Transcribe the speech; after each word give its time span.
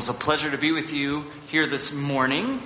Well, 0.00 0.08
it's 0.08 0.18
a 0.18 0.24
pleasure 0.24 0.50
to 0.50 0.56
be 0.56 0.72
with 0.72 0.94
you 0.94 1.26
here 1.48 1.66
this 1.66 1.92
morning. 1.92 2.62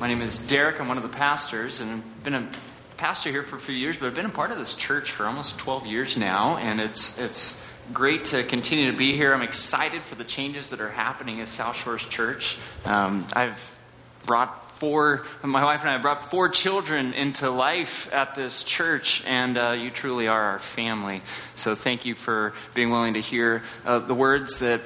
My 0.00 0.08
name 0.08 0.22
is 0.22 0.38
Derek. 0.38 0.80
I'm 0.80 0.88
one 0.88 0.96
of 0.96 1.02
the 1.02 1.10
pastors, 1.10 1.82
and 1.82 1.90
I've 1.90 2.24
been 2.24 2.32
a 2.32 2.48
pastor 2.96 3.30
here 3.30 3.42
for 3.42 3.56
a 3.56 3.60
few 3.60 3.74
years, 3.74 3.98
but 3.98 4.06
I've 4.06 4.14
been 4.14 4.24
a 4.24 4.30
part 4.30 4.50
of 4.50 4.56
this 4.56 4.72
church 4.72 5.10
for 5.10 5.26
almost 5.26 5.58
12 5.58 5.84
years 5.84 6.16
now, 6.16 6.56
and 6.56 6.80
it's 6.80 7.18
it's 7.18 7.62
great 7.92 8.24
to 8.26 8.42
continue 8.44 8.90
to 8.90 8.96
be 8.96 9.14
here. 9.14 9.34
I'm 9.34 9.42
excited 9.42 10.00
for 10.00 10.14
the 10.14 10.24
changes 10.24 10.70
that 10.70 10.80
are 10.80 10.88
happening 10.88 11.42
at 11.42 11.48
South 11.48 11.76
Shores 11.76 12.06
Church. 12.06 12.56
Um, 12.86 13.26
I've 13.36 13.78
brought 14.24 14.70
four, 14.70 15.26
my 15.42 15.64
wife 15.64 15.82
and 15.82 15.90
I 15.90 15.98
brought 15.98 16.30
four 16.30 16.48
children 16.48 17.12
into 17.12 17.50
life 17.50 18.10
at 18.14 18.34
this 18.34 18.62
church, 18.62 19.22
and 19.26 19.58
uh, 19.58 19.76
you 19.78 19.90
truly 19.90 20.28
are 20.28 20.42
our 20.42 20.58
family. 20.58 21.20
So 21.56 21.74
thank 21.74 22.06
you 22.06 22.14
for 22.14 22.54
being 22.72 22.88
willing 22.88 23.14
to 23.14 23.20
hear 23.20 23.62
uh, 23.84 23.98
the 23.98 24.14
words 24.14 24.60
that 24.60 24.80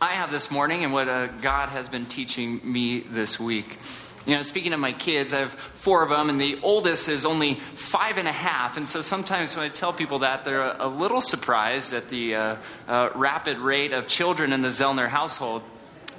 I 0.00 0.12
have 0.12 0.30
this 0.30 0.50
morning 0.50 0.84
and 0.84 0.92
what 0.92 1.08
uh, 1.08 1.28
God 1.40 1.70
has 1.70 1.88
been 1.88 2.04
teaching 2.04 2.60
me 2.62 3.00
this 3.00 3.40
week. 3.40 3.78
You 4.26 4.34
know, 4.34 4.42
speaking 4.42 4.74
of 4.74 4.80
my 4.80 4.92
kids, 4.92 5.32
I 5.32 5.38
have 5.38 5.52
four 5.52 6.02
of 6.02 6.10
them, 6.10 6.28
and 6.28 6.38
the 6.38 6.58
oldest 6.62 7.08
is 7.08 7.24
only 7.24 7.54
five 7.54 8.18
and 8.18 8.28
a 8.28 8.32
half. 8.32 8.76
And 8.76 8.86
so 8.86 9.00
sometimes 9.00 9.56
when 9.56 9.64
I 9.64 9.70
tell 9.70 9.94
people 9.94 10.18
that, 10.18 10.44
they're 10.44 10.60
a, 10.60 10.76
a 10.80 10.88
little 10.88 11.22
surprised 11.22 11.94
at 11.94 12.10
the 12.10 12.34
uh, 12.34 12.56
uh, 12.86 13.08
rapid 13.14 13.56
rate 13.56 13.94
of 13.94 14.06
children 14.06 14.52
in 14.52 14.60
the 14.60 14.68
Zellner 14.68 15.08
household. 15.08 15.62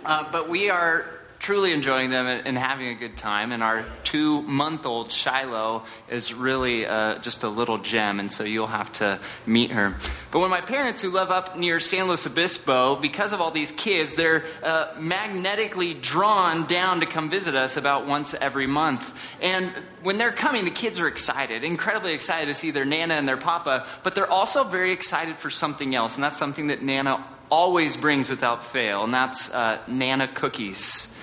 Uh, 0.03 0.27
but 0.31 0.49
we 0.49 0.71
are 0.71 1.05
truly 1.39 1.71
enjoying 1.71 2.09
them 2.09 2.25
and 2.25 2.57
having 2.57 2.87
a 2.87 2.95
good 2.95 3.17
time. 3.17 3.51
And 3.51 3.61
our 3.61 3.83
two 4.03 4.41
month 4.43 4.85
old 4.85 5.11
Shiloh 5.11 5.83
is 6.09 6.33
really 6.33 6.85
uh, 6.85 7.19
just 7.19 7.43
a 7.43 7.49
little 7.49 7.77
gem, 7.77 8.19
and 8.19 8.31
so 8.31 8.43
you'll 8.43 8.67
have 8.67 8.91
to 8.93 9.19
meet 9.45 9.71
her. 9.71 9.95
But 10.31 10.39
when 10.39 10.49
my 10.49 10.61
parents, 10.61 11.01
who 11.01 11.09
live 11.09 11.31
up 11.31 11.57
near 11.57 11.79
San 11.79 12.07
Luis 12.07 12.25
Obispo, 12.25 12.95
because 12.95 13.33
of 13.33 13.41
all 13.41 13.51
these 13.51 13.71
kids, 13.71 14.13
they're 14.15 14.43
uh, 14.63 14.93
magnetically 14.99 15.93
drawn 15.93 16.65
down 16.65 16.99
to 17.01 17.05
come 17.05 17.29
visit 17.29 17.55
us 17.55 17.77
about 17.77 18.07
once 18.07 18.33
every 18.33 18.67
month. 18.67 19.17
And 19.41 19.71
when 20.03 20.17
they're 20.17 20.31
coming, 20.31 20.65
the 20.65 20.71
kids 20.71 20.99
are 20.99 21.07
excited, 21.07 21.63
incredibly 21.63 22.13
excited 22.13 22.47
to 22.47 22.53
see 22.53 22.71
their 22.71 22.85
Nana 22.85 23.13
and 23.15 23.27
their 23.27 23.37
Papa, 23.37 23.85
but 24.03 24.15
they're 24.15 24.29
also 24.29 24.63
very 24.63 24.91
excited 24.91 25.35
for 25.35 25.49
something 25.49 25.95
else, 25.95 26.15
and 26.15 26.23
that's 26.23 26.37
something 26.37 26.67
that 26.67 26.81
Nana 26.81 27.23
always 27.49 27.95
brings 27.95 28.29
without 28.29 28.65
fail, 28.65 29.03
and 29.03 29.13
that's 29.13 29.53
uh, 29.53 29.79
Nana 29.87 30.27
cookies 30.27 31.13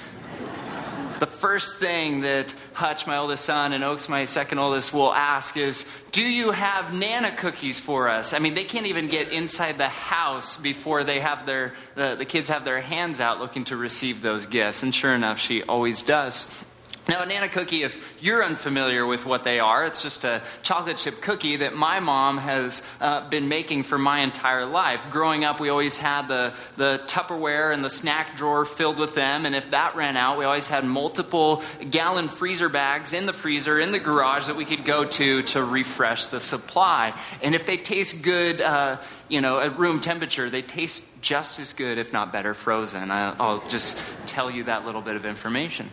the 1.21 1.27
first 1.27 1.77
thing 1.77 2.21
that 2.21 2.55
Hutch, 2.73 3.07
my 3.07 3.17
oldest 3.17 3.45
son, 3.45 3.73
and 3.73 3.83
Oaks, 3.85 4.09
my 4.09 4.25
second 4.25 4.59
oldest, 4.59 4.93
will 4.93 5.13
ask 5.13 5.57
is, 5.57 5.89
Do 6.13 6.23
you 6.23 6.53
have 6.53 6.95
Nana 6.95 7.35
cookies 7.37 7.81
for 7.81 8.09
us? 8.09 8.33
I 8.33 8.39
mean, 8.39 8.55
they 8.55 8.65
can't 8.65 8.87
even 8.87 9.09
get 9.09 9.31
inside 9.31 9.79
the 9.79 9.89
house 9.89 10.57
before 10.57 11.05
they 11.05 11.21
have 11.21 11.47
their, 11.47 11.73
the, 11.95 12.15
the 12.17 12.25
kids 12.25 12.49
have 12.49 12.65
their 12.65 12.81
hands 12.81 13.21
out 13.21 13.39
looking 13.39 13.65
to 13.67 13.77
receive 13.77 14.23
those 14.23 14.47
gifts. 14.47 14.83
And 14.83 14.95
sure 14.95 15.15
enough, 15.15 15.39
she 15.39 15.63
always 15.63 16.03
does. 16.03 16.65
Now, 17.07 17.23
a 17.23 17.27
Nana 17.27 17.51
cookie, 17.51 17.83
if 17.83 18.17
you're 18.23 18.43
unfamiliar 18.43 19.05
with 19.05 19.27
what 19.27 19.45
they 19.45 19.61
are, 19.61 19.85
it's 19.85 20.03
just 20.03 20.25
a 20.25 20.41
chocolate 20.63 20.97
chip 20.97 21.21
cookie 21.21 21.57
that 21.57 21.75
my 21.75 22.01
mom 22.01 22.39
has 22.39 22.89
uh, 22.99 23.29
been 23.29 23.49
making 23.49 23.83
for 23.83 23.99
my 23.99 24.21
entire 24.21 24.65
life. 24.65 25.11
Growing 25.11 25.45
up, 25.45 25.61
we 25.61 25.69
always 25.69 25.99
had 25.99 26.29
the, 26.29 26.55
the 26.79 27.03
Tupperware 27.07 27.75
and 27.75 27.85
the 27.85 27.91
snack 27.91 28.37
drawer 28.37 28.65
filled 28.65 28.99
with 28.99 29.15
them, 29.15 29.45
and 29.45 29.55
if 29.55 29.71
that 29.73 29.97
ran 29.97 30.17
out, 30.17 30.39
we 30.39 30.47
always 30.47 30.69
had 30.69 30.87
multiple 30.87 31.63
gallon 31.91 32.27
freezer 32.27 32.71
bags 32.71 33.13
in 33.13 33.27
the 33.27 33.35
freezer, 33.35 33.79
in 33.79 33.93
the 33.93 33.99
garage 33.99 34.47
that 34.47 34.57
we 34.57 34.65
could 34.65 34.87
go 34.87 35.05
to 35.05 35.43
to 35.43 35.63
refresh 35.63 36.29
the 36.29 36.41
supply. 36.41 37.15
And 37.43 37.55
if 37.55 37.67
they 37.67 37.77
taste 37.77 38.23
good, 38.23 38.63
uh, 38.63 38.97
you 39.29 39.43
know, 39.43 39.61
at 39.61 39.79
room 39.79 40.01
temperature, 40.01 40.49
they 40.49 40.63
taste 40.63 41.05
just 41.21 41.61
as 41.61 41.75
good, 41.75 41.99
if 41.99 42.15
not 42.15 42.33
better, 42.33 42.55
frozen. 42.55 43.11
I, 43.11 43.37
I'll 43.39 43.63
just 43.67 43.99
tell 44.25 44.51
you 44.51 44.65
that 44.65 44.87
little 44.87 45.03
bit 45.03 45.17
of 45.17 45.27
information. 45.27 45.91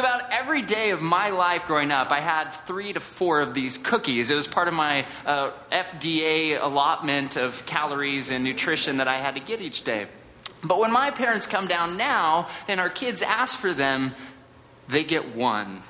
So, 0.00 0.06
about 0.06 0.32
every 0.32 0.62
day 0.62 0.92
of 0.92 1.02
my 1.02 1.28
life 1.28 1.66
growing 1.66 1.90
up, 1.92 2.10
I 2.10 2.20
had 2.20 2.52
three 2.52 2.94
to 2.94 3.00
four 3.00 3.42
of 3.42 3.52
these 3.52 3.76
cookies. 3.76 4.30
It 4.30 4.34
was 4.34 4.46
part 4.46 4.66
of 4.66 4.72
my 4.72 5.04
uh, 5.26 5.50
FDA 5.70 6.58
allotment 6.58 7.36
of 7.36 7.66
calories 7.66 8.30
and 8.30 8.42
nutrition 8.42 8.96
that 8.96 9.08
I 9.08 9.18
had 9.18 9.34
to 9.34 9.42
get 9.42 9.60
each 9.60 9.84
day. 9.84 10.06
But 10.64 10.78
when 10.78 10.90
my 10.90 11.10
parents 11.10 11.46
come 11.46 11.66
down 11.66 11.98
now 11.98 12.48
and 12.66 12.80
our 12.80 12.88
kids 12.88 13.20
ask 13.20 13.58
for 13.58 13.74
them, 13.74 14.14
they 14.88 15.04
get 15.04 15.36
one. 15.36 15.82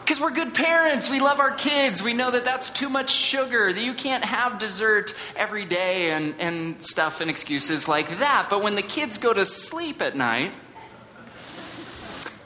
Because 0.00 0.18
we're 0.18 0.32
good 0.32 0.54
parents. 0.54 1.10
We 1.10 1.20
love 1.20 1.40
our 1.40 1.52
kids. 1.52 2.02
We 2.02 2.14
know 2.14 2.30
that 2.30 2.46
that's 2.46 2.70
too 2.70 2.88
much 2.88 3.10
sugar, 3.10 3.70
that 3.70 3.84
you 3.84 3.92
can't 3.92 4.24
have 4.24 4.58
dessert 4.58 5.14
every 5.36 5.66
day 5.66 6.12
and, 6.12 6.34
and 6.38 6.82
stuff 6.82 7.20
and 7.20 7.28
excuses 7.28 7.86
like 7.86 8.08
that. 8.20 8.46
But 8.48 8.62
when 8.62 8.76
the 8.76 8.82
kids 8.82 9.18
go 9.18 9.34
to 9.34 9.44
sleep 9.44 10.00
at 10.00 10.16
night, 10.16 10.52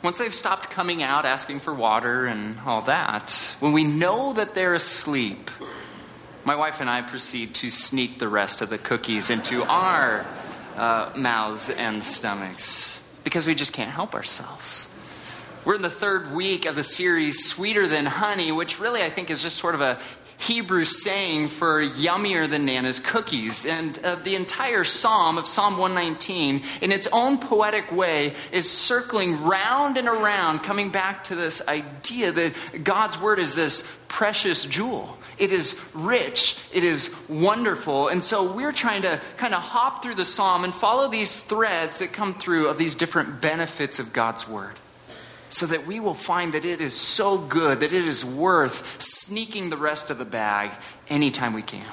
once 0.02 0.18
they've 0.18 0.34
stopped 0.34 0.70
coming 0.70 1.02
out 1.02 1.24
asking 1.24 1.60
for 1.60 1.74
water 1.74 2.26
and 2.26 2.58
all 2.64 2.82
that, 2.82 3.56
when 3.60 3.72
we 3.72 3.84
know 3.84 4.32
that 4.32 4.54
they're 4.54 4.74
asleep, 4.74 5.50
my 6.44 6.54
wife 6.54 6.80
and 6.80 6.88
I 6.88 7.02
proceed 7.02 7.54
to 7.56 7.70
sneak 7.70 8.18
the 8.18 8.28
rest 8.28 8.62
of 8.62 8.70
the 8.70 8.78
cookies 8.78 9.30
into 9.30 9.62
our 9.64 10.24
uh, 10.76 11.10
mouths 11.16 11.68
and 11.68 12.02
stomachs 12.02 13.06
because 13.24 13.46
we 13.46 13.54
just 13.54 13.72
can't 13.72 13.90
help 13.90 14.14
ourselves. 14.14 14.88
We're 15.64 15.74
in 15.74 15.82
the 15.82 15.90
third 15.90 16.32
week 16.32 16.64
of 16.64 16.76
the 16.76 16.82
series 16.82 17.44
Sweeter 17.44 17.86
Than 17.86 18.06
Honey, 18.06 18.52
which 18.52 18.80
really 18.80 19.02
I 19.02 19.10
think 19.10 19.28
is 19.28 19.42
just 19.42 19.56
sort 19.56 19.74
of 19.74 19.80
a 19.80 19.98
Hebrew 20.38 20.84
saying 20.84 21.48
for 21.48 21.82
yummier 21.82 22.48
than 22.48 22.64
Nana's 22.64 23.00
cookies. 23.00 23.66
And 23.66 23.98
uh, 24.04 24.14
the 24.16 24.36
entire 24.36 24.84
psalm 24.84 25.36
of 25.36 25.46
Psalm 25.46 25.78
119, 25.78 26.62
in 26.80 26.92
its 26.92 27.08
own 27.12 27.38
poetic 27.38 27.90
way, 27.90 28.34
is 28.52 28.70
circling 28.70 29.42
round 29.42 29.96
and 29.96 30.06
around, 30.06 30.60
coming 30.60 30.90
back 30.90 31.24
to 31.24 31.34
this 31.34 31.66
idea 31.66 32.30
that 32.30 32.84
God's 32.84 33.20
word 33.20 33.40
is 33.40 33.56
this 33.56 34.04
precious 34.06 34.64
jewel. 34.64 35.18
It 35.38 35.50
is 35.52 35.88
rich. 35.92 36.58
It 36.72 36.84
is 36.84 37.14
wonderful. 37.28 38.08
And 38.08 38.22
so 38.22 38.52
we're 38.52 38.72
trying 38.72 39.02
to 39.02 39.20
kind 39.36 39.54
of 39.54 39.60
hop 39.60 40.02
through 40.02 40.16
the 40.16 40.24
psalm 40.24 40.62
and 40.62 40.72
follow 40.72 41.08
these 41.08 41.40
threads 41.42 41.98
that 41.98 42.12
come 42.12 42.32
through 42.32 42.68
of 42.68 42.78
these 42.78 42.94
different 42.94 43.40
benefits 43.40 43.98
of 43.98 44.12
God's 44.12 44.48
word 44.48 44.74
so 45.48 45.66
that 45.66 45.86
we 45.86 46.00
will 46.00 46.14
find 46.14 46.54
that 46.54 46.64
it 46.64 46.80
is 46.80 46.94
so 46.94 47.38
good 47.38 47.80
that 47.80 47.92
it 47.92 48.06
is 48.06 48.24
worth 48.24 49.00
sneaking 49.00 49.70
the 49.70 49.76
rest 49.76 50.10
of 50.10 50.18
the 50.18 50.24
bag 50.24 50.72
anytime 51.08 51.52
we 51.52 51.62
can. 51.62 51.86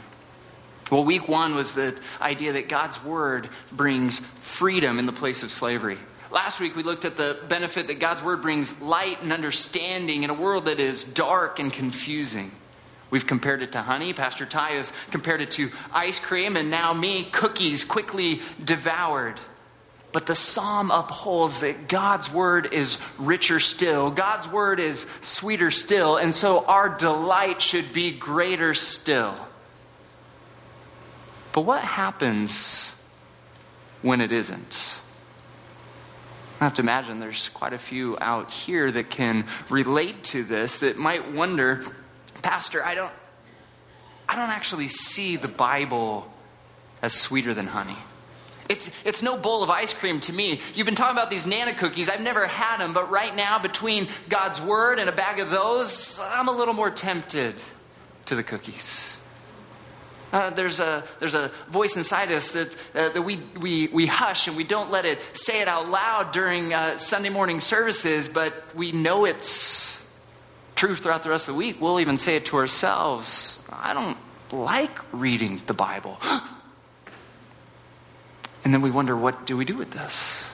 Well, 0.92 1.04
week 1.04 1.28
one 1.28 1.56
was 1.56 1.74
the 1.74 1.98
idea 2.22 2.54
that 2.54 2.70
God's 2.70 3.04
word 3.04 3.50
brings 3.72 4.20
freedom 4.20 5.00
in 5.00 5.06
the 5.08 5.12
place 5.12 5.42
of 5.42 5.50
slavery. 5.50 5.98
Last 6.32 6.60
week 6.60 6.76
we 6.76 6.84
looked 6.84 7.06
at 7.06 7.18
the 7.18 7.38
benefit 7.48 7.88
that 7.88 8.00
God's 8.00 8.22
word 8.22 8.42
brings 8.42 8.82
light 8.82 9.22
and 9.22 9.34
understanding 9.34 10.24
in 10.24 10.30
a 10.30 10.34
world 10.34 10.66
that 10.66 10.80
is 10.80 11.04
dark 11.04 11.60
and 11.60 11.74
confusing. 11.74 12.52
We've 13.10 13.26
compared 13.26 13.62
it 13.62 13.72
to 13.72 13.82
honey. 13.82 14.14
Pastor 14.14 14.46
Ty 14.46 14.72
has 14.72 14.92
compared 15.12 15.42
it 15.42 15.52
to 15.52 15.72
ice 15.94 16.20
cream, 16.20 16.58
and 16.58 16.70
now 16.70 16.94
me, 16.94 17.24
cookies 17.24 17.86
quickly 17.86 18.42
devoured. 18.64 19.40
But 20.16 20.28
the 20.28 20.34
psalm 20.34 20.92
upholds 20.92 21.60
that 21.60 21.90
God's 21.90 22.32
word 22.32 22.72
is 22.72 23.00
richer 23.18 23.60
still, 23.60 24.12
God's 24.12 24.48
word 24.48 24.80
is 24.80 25.06
sweeter 25.22 25.70
still, 25.72 26.16
and 26.16 26.34
so 26.34 26.64
our 26.68 26.88
delight 26.88 27.62
should 27.62 27.92
be 27.92 28.12
greater 28.12 28.74
still. 28.74 29.36
But 31.52 31.64
what 31.64 31.82
happens 31.82 33.04
when 34.04 34.22
it 34.22 34.32
isn't? 34.32 35.02
I 36.62 36.64
have 36.64 36.76
to 36.76 36.82
imagine 36.82 37.20
there's 37.20 37.50
quite 37.50 37.74
a 37.74 37.78
few 37.78 38.18
out 38.22 38.52
here 38.52 38.90
that 38.92 39.10
can 39.10 39.44
relate 39.70 40.24
to 40.24 40.46
this 40.46 40.78
that 40.78 40.96
might 40.96 41.34
wonder, 41.34 41.84
Pastor, 42.42 42.86
I 42.86 42.96
don't 42.96 43.12
I 44.30 44.38
don't 44.38 44.50
actually 44.50 44.88
see 44.88 45.36
the 45.36 45.50
Bible 45.50 46.32
as 47.02 47.12
sweeter 47.12 47.54
than 47.54 47.68
honey. 47.68 47.98
It's, 48.68 48.90
it's 49.04 49.22
no 49.22 49.38
bowl 49.38 49.64
of 49.64 49.70
ice 49.70 49.94
cream 49.94 50.20
to 50.22 50.34
me. 50.34 50.60
You've 50.74 50.86
been 50.86 50.96
talking 50.96 51.16
about 51.16 51.30
these 51.30 51.46
Nana 51.46 51.74
cookies. 51.74 52.10
I've 52.10 52.22
never 52.22 52.48
had 52.48 52.78
them, 52.78 52.94
but 52.94 53.12
right 53.12 53.36
now, 53.36 53.60
between 53.60 54.08
God's 54.28 54.60
Word 54.60 54.98
and 55.00 55.08
a 55.08 55.14
bag 55.14 55.40
of 55.40 55.52
those, 55.52 56.20
I'm 56.20 56.48
a 56.48 56.52
little 56.52 56.74
more 56.74 56.90
tempted 56.90 57.62
to 58.26 58.36
the 58.36 58.44
cookies. 58.44 59.20
Uh, 60.34 60.50
there's, 60.50 60.80
a, 60.80 61.04
there's 61.20 61.36
a 61.36 61.50
voice 61.68 61.96
inside 61.96 62.32
us 62.32 62.52
that, 62.52 62.76
uh, 62.96 63.10
that 63.10 63.22
we, 63.22 63.38
we, 63.60 63.88
we 63.88 64.06
hush 64.08 64.48
and 64.48 64.58
we 64.58 64.64
don't 64.64 64.92
let 64.92 65.06
it 65.06 65.22
say 65.34 65.62
it 65.62 65.68
out 65.68 65.88
loud 65.88 66.32
during 66.32 66.74
uh, 66.74 66.98
Sunday 66.98 67.30
morning 67.30 67.60
services, 67.60 68.28
but 68.28 68.54
we 68.76 68.92
know 68.92 69.26
it's 69.26 70.06
true 70.76 70.96
throughout 70.96 71.24
the 71.24 71.30
rest 71.30 71.48
of 71.48 71.54
the 71.54 71.58
week. 71.60 71.80
We'll 71.80 72.00
even 72.00 72.18
say 72.18 72.36
it 72.36 72.46
to 72.48 72.58
ourselves. 72.58 73.64
I 73.72 73.94
don't 73.94 74.18
like 74.52 74.98
reading 75.14 75.62
the 75.68 75.74
Bible. 75.74 76.20
And 78.66 78.74
then 78.74 78.82
we 78.82 78.92
wonder, 78.92 79.16
what 79.16 79.46
do 79.46 79.56
we 79.56 79.64
do 79.64 79.78
with 79.78 79.92
this? 79.92 80.52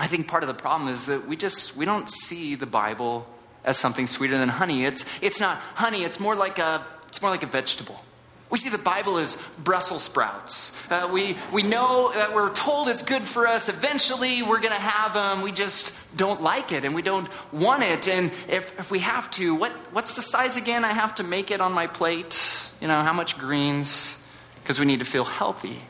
I 0.00 0.06
think 0.06 0.26
part 0.26 0.42
of 0.42 0.48
the 0.48 0.54
problem 0.54 0.88
is 0.88 1.06
that 1.06 1.28
we 1.28 1.36
just 1.36 1.76
we 1.76 1.84
don't 1.84 2.10
see 2.10 2.54
the 2.54 2.66
Bible 2.66 3.26
as 3.64 3.78
something 3.78 4.06
sweeter 4.06 4.36
than 4.36 4.48
honey. 4.48 4.84
It's 4.84 5.04
it's 5.22 5.38
not 5.38 5.58
honey, 5.74 6.02
it's 6.02 6.18
more 6.18 6.34
like 6.34 6.58
a 6.58 6.84
it's 7.08 7.22
more 7.22 7.30
like 7.30 7.42
a 7.42 7.46
vegetable. 7.46 8.00
We 8.48 8.58
see 8.58 8.70
the 8.70 8.78
Bible 8.78 9.18
as 9.18 9.36
Brussels 9.58 10.04
sprouts. 10.04 10.72
Uh, 10.88 11.08
we, 11.12 11.36
we 11.52 11.64
know 11.64 12.12
that 12.14 12.32
we're 12.32 12.52
told 12.52 12.86
it's 12.86 13.02
good 13.02 13.22
for 13.22 13.44
us. 13.44 13.68
Eventually, 13.68 14.40
we're 14.42 14.60
going 14.60 14.72
to 14.72 14.80
have 14.80 15.14
them. 15.14 15.42
We 15.42 15.50
just 15.50 15.92
don't 16.16 16.40
like 16.40 16.70
it 16.70 16.84
and 16.84 16.94
we 16.94 17.02
don't 17.02 17.28
want 17.52 17.82
it. 17.82 18.06
And 18.06 18.30
if, 18.48 18.78
if 18.78 18.92
we 18.92 19.00
have 19.00 19.28
to, 19.32 19.56
what, 19.56 19.72
what's 19.92 20.14
the 20.14 20.22
size 20.22 20.56
again 20.56 20.84
I 20.84 20.92
have 20.92 21.16
to 21.16 21.24
make 21.24 21.50
it 21.50 21.60
on 21.60 21.72
my 21.72 21.88
plate? 21.88 22.70
You 22.80 22.86
know, 22.86 23.02
how 23.02 23.12
much 23.12 23.36
greens? 23.36 24.24
Because 24.62 24.78
we 24.78 24.86
need 24.86 25.00
to 25.00 25.04
feel 25.04 25.24
healthy. 25.24 25.80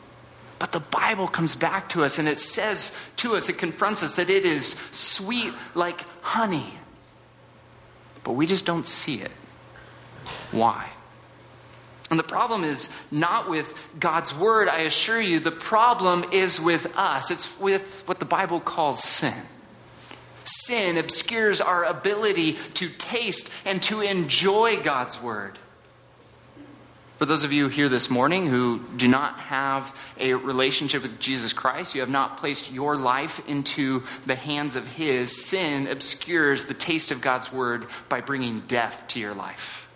But 0.59 0.73
the 0.73 0.81
Bible 0.81 1.29
comes 1.29 1.55
back 1.55 1.89
to 1.91 2.03
us 2.05 2.19
and 2.19 2.27
it 2.27 2.39
says 2.39 2.97
to 3.17 3.37
us, 3.37 3.49
it 3.49 3.59
confronts 3.59 4.03
us 4.03 4.17
that 4.17 4.31
it 4.31 4.45
is 4.45 4.73
sweet 4.73 5.53
like 5.75 6.05
honey. 6.23 6.79
But 8.25 8.33
we 8.33 8.47
just 8.47 8.65
don't 8.65 8.87
see 8.87 9.17
it. 9.17 9.33
Why? 10.51 10.91
And 12.11 12.19
the 12.19 12.25
problem 12.25 12.65
is 12.65 12.91
not 13.11 13.51
with 13.51 13.89
God's 13.99 14.35
word, 14.35 14.69
I 14.69 14.81
assure 14.81 15.21
you. 15.21 15.41
The 15.41 15.51
problem 15.51 16.25
is 16.33 16.61
with 16.61 16.97
us. 16.97 17.31
It's 17.31 17.59
with 17.61 18.03
what 18.07 18.21
the 18.21 18.25
Bible 18.25 18.61
calls 18.61 19.03
sin. 19.03 19.35
Sin 20.45 20.97
obscures 20.97 21.61
our 21.61 21.85
ability 21.85 22.53
to 22.75 22.89
taste 22.89 23.53
and 23.67 23.83
to 23.85 24.01
enjoy 24.01 24.81
God's 24.81 25.21
word. 25.21 25.59
For 27.17 27.25
those 27.25 27.45
of 27.45 27.53
you 27.53 27.69
here 27.69 27.89
this 27.89 28.11
morning 28.11 28.47
who 28.47 28.81
do 28.97 29.09
not 29.09 29.39
have 29.41 29.99
a 30.19 30.35
relationship 30.35 31.01
with 31.01 31.19
Jesus 31.19 31.55
Christ, 31.55 31.95
you 31.95 32.03
have 32.03 32.11
not 32.11 32.37
placed 32.37 32.71
your 32.71 32.95
life 32.95 33.47
into 33.49 34.03
the 34.27 34.35
hands 34.35 34.77
of 34.77 34.87
His, 34.87 35.47
sin 35.47 35.87
obscures 35.87 36.65
the 36.65 36.75
taste 36.75 37.11
of 37.11 37.23
God's 37.23 37.51
word 37.51 37.87
by 38.11 38.21
bringing 38.21 38.61
death 38.61 39.09
to 39.09 39.21
your 39.21 39.35
life. 39.35 39.89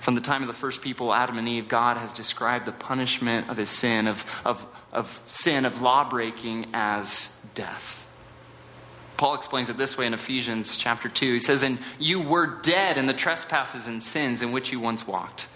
From 0.00 0.16
the 0.16 0.20
time 0.22 0.42
of 0.42 0.48
the 0.48 0.54
first 0.54 0.82
people, 0.82 1.12
Adam 1.12 1.38
and 1.38 1.48
Eve, 1.48 1.68
God 1.68 1.96
has 1.96 2.12
described 2.12 2.64
the 2.64 2.72
punishment 2.72 3.48
of 3.48 3.58
his 3.58 3.68
sin, 3.68 4.08
of, 4.08 4.24
of, 4.44 4.66
of 4.92 5.06
sin, 5.26 5.66
of 5.66 5.82
law 5.82 6.08
breaking, 6.08 6.66
as 6.72 7.46
death. 7.54 7.99
Paul 9.20 9.34
explains 9.34 9.68
it 9.68 9.76
this 9.76 9.98
way 9.98 10.06
in 10.06 10.14
Ephesians 10.14 10.78
chapter 10.78 11.06
2. 11.10 11.34
He 11.34 11.40
says, 11.40 11.62
And 11.62 11.78
you 11.98 12.22
were 12.22 12.58
dead 12.62 12.96
in 12.96 13.04
the 13.04 13.12
trespasses 13.12 13.86
and 13.86 14.02
sins 14.02 14.40
in 14.40 14.50
which 14.50 14.72
you 14.72 14.80
once 14.80 15.06
walked, 15.06 15.46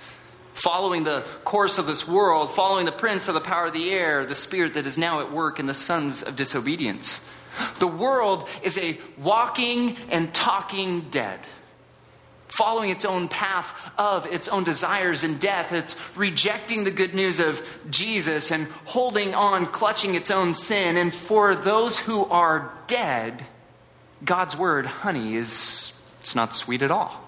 following 0.53 1.05
the 1.05 1.27
course 1.45 1.79
of 1.79 1.87
this 1.87 2.07
world, 2.07 2.53
following 2.53 2.85
the 2.85 2.93
prince 2.93 3.27
of 3.27 3.33
the 3.33 3.41
power 3.41 3.69
of 3.69 3.73
the 3.73 3.91
air, 3.91 4.27
the 4.27 4.35
spirit 4.35 4.75
that 4.75 4.85
is 4.85 4.99
now 4.99 5.21
at 5.21 5.33
work 5.33 5.59
in 5.59 5.65
the 5.65 5.73
sons 5.73 6.23
of 6.23 6.37
disobedience. 6.37 7.27
The 7.79 7.87
world 7.87 8.47
is 8.63 8.77
a 8.77 8.99
walking 9.17 9.97
and 10.11 10.35
talking 10.35 11.09
dead 11.09 11.41
following 12.49 12.91
its 12.91 13.05
own 13.05 13.27
path 13.27 13.91
of 13.99 14.27
its 14.27 14.47
own 14.47 14.63
desires 14.63 15.25
and 15.25 15.41
death. 15.41 15.73
It's 15.73 16.17
rejecting 16.17 16.85
the 16.85 16.93
good 16.93 17.13
news 17.13 17.41
of 17.41 17.61
Jesus 17.91 18.53
and 18.53 18.69
holding 18.85 19.35
on, 19.35 19.67
clutching 19.67 20.15
its 20.15 20.31
own 20.31 20.55
sin. 20.55 20.97
And 20.97 21.13
for 21.13 21.57
those 21.57 21.99
who 21.99 22.27
are 22.27 22.73
dead, 22.87 23.45
God's 24.25 24.57
word, 24.57 24.87
honey, 24.87 25.35
is 25.35 25.93
it's 26.21 26.35
not 26.35 26.55
sweet 26.55 26.83
at 26.83 26.91
all. 26.91 27.21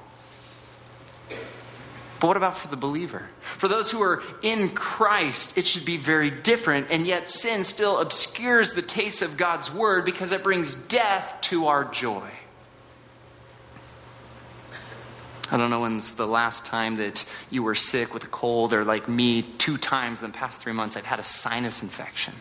But 2.19 2.29
what 2.29 2.37
about 2.39 2.57
for 2.57 2.69
the 2.69 2.77
believer? 2.77 3.29
For 3.43 3.69
those 3.69 3.91
who 3.91 4.01
are 4.03 4.23
in 4.41 4.71
Christ, 4.71 5.59
it 5.59 5.67
should 5.67 5.85
be 5.85 5.99
very 5.99 6.31
different, 6.31 6.87
and 6.91 7.07
yet 7.07 7.29
sin 7.29 7.63
still 7.65 7.99
obscures 8.01 8.73
the 8.73 8.83
taste 8.83 9.21
of 9.21 9.37
God's 9.37 9.73
word 9.73 10.05
because 10.05 10.33
it 10.33 10.43
brings 10.43 10.75
death 10.75 11.39
to 11.43 11.67
our 11.67 11.85
joy. 11.85 12.31
I 15.51 15.57
don't 15.59 15.71
know 15.71 15.81
when's 15.81 16.13
the 16.13 16.27
last 16.27 16.67
time 16.67 16.97
that 16.97 17.25
you 17.51 17.63
were 17.63 17.75
sick 17.75 18.15
with 18.15 18.25
a 18.25 18.29
cold, 18.29 18.73
or 18.73 18.83
like 18.83 19.09
me, 19.09 19.43
two 19.43 19.77
times 19.77 20.23
in 20.23 20.31
the 20.31 20.37
past 20.37 20.61
three 20.63 20.73
months, 20.73 20.97
I've 20.97 21.05
had 21.05 21.21
a 21.21 21.25
sinus 21.25 21.83
infection. 21.83 22.35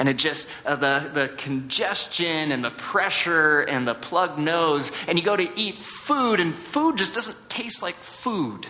And 0.00 0.08
it 0.08 0.16
just, 0.16 0.48
uh, 0.64 0.76
the, 0.76 1.10
the 1.12 1.28
congestion 1.36 2.52
and 2.52 2.64
the 2.64 2.70
pressure 2.70 3.60
and 3.60 3.86
the 3.86 3.94
plugged 3.94 4.38
nose, 4.38 4.90
and 5.06 5.18
you 5.18 5.24
go 5.24 5.36
to 5.36 5.60
eat 5.60 5.76
food, 5.76 6.40
and 6.40 6.54
food 6.54 6.96
just 6.96 7.14
doesn't 7.14 7.50
taste 7.50 7.82
like 7.82 7.94
food. 7.96 8.66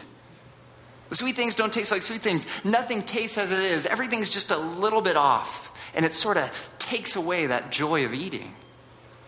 Sweet 1.13 1.37
things 1.37 1.55
don't 1.55 1.73
taste 1.73 1.93
like 1.93 2.03
sweet 2.03 2.21
things. 2.21 2.47
Nothing 2.65 3.05
tastes 3.05 3.39
as 3.39 3.53
it 3.53 3.61
is. 3.61 3.87
Everything's 3.87 4.29
just 4.29 4.51
a 4.51 4.57
little 4.57 5.01
bit 5.01 5.17
off. 5.17 5.93
And 5.95 6.05
it 6.05 6.15
sort 6.15 6.37
of 6.37 6.69
takes 6.81 7.15
away 7.15 7.47
that 7.47 7.71
joy 7.71 8.05
of 8.05 8.13
eating. 8.13 8.53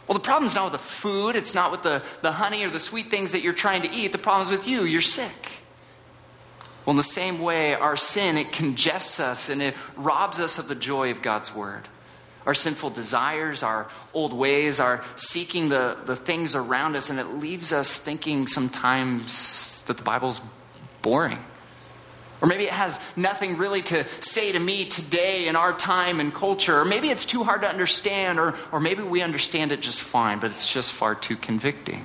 Well, 0.08 0.18
the 0.18 0.24
problem's 0.24 0.56
not 0.56 0.64
with 0.64 0.72
the 0.72 0.78
food, 0.78 1.36
it's 1.36 1.54
not 1.54 1.70
with 1.70 1.84
the, 1.84 2.02
the 2.20 2.32
honey 2.32 2.64
or 2.64 2.70
the 2.70 2.80
sweet 2.80 3.06
things 3.06 3.30
that 3.30 3.42
you're 3.42 3.52
trying 3.52 3.82
to 3.82 3.90
eat. 3.90 4.10
The 4.10 4.18
problem's 4.18 4.50
with 4.50 4.66
you. 4.66 4.82
You're 4.82 5.00
sick. 5.02 5.60
Well, 6.84 6.92
in 6.92 6.96
the 6.96 7.04
same 7.04 7.38
way, 7.40 7.74
our 7.74 7.96
sin, 7.96 8.36
it 8.36 8.50
congests 8.50 9.20
us 9.20 9.48
and 9.48 9.62
it 9.62 9.76
robs 9.96 10.40
us 10.40 10.58
of 10.58 10.66
the 10.66 10.74
joy 10.74 11.12
of 11.12 11.22
God's 11.22 11.54
word. 11.54 11.86
Our 12.46 12.54
sinful 12.54 12.90
desires, 12.90 13.62
our 13.62 13.88
old 14.12 14.32
ways, 14.32 14.80
our 14.80 15.04
seeking 15.16 15.68
the, 15.68 15.96
the 16.04 16.16
things 16.16 16.54
around 16.54 16.96
us, 16.96 17.10
and 17.10 17.20
it 17.20 17.34
leaves 17.34 17.72
us 17.72 17.98
thinking 17.98 18.46
sometimes 18.46 19.82
that 19.82 19.96
the 19.96 20.02
Bible's 20.02 20.40
boring. 21.02 21.38
Or 22.40 22.48
maybe 22.48 22.64
it 22.64 22.72
has 22.72 22.98
nothing 23.14 23.56
really 23.56 23.82
to 23.82 24.04
say 24.20 24.50
to 24.50 24.58
me 24.58 24.86
today 24.86 25.46
in 25.46 25.54
our 25.54 25.72
time 25.72 26.18
and 26.18 26.34
culture. 26.34 26.80
Or 26.80 26.84
maybe 26.84 27.08
it's 27.08 27.24
too 27.24 27.44
hard 27.44 27.62
to 27.62 27.68
understand, 27.68 28.40
or, 28.40 28.54
or 28.72 28.80
maybe 28.80 29.04
we 29.04 29.22
understand 29.22 29.70
it 29.70 29.80
just 29.80 30.02
fine, 30.02 30.40
but 30.40 30.50
it's 30.50 30.72
just 30.72 30.90
far 30.90 31.14
too 31.14 31.36
convicting. 31.36 32.04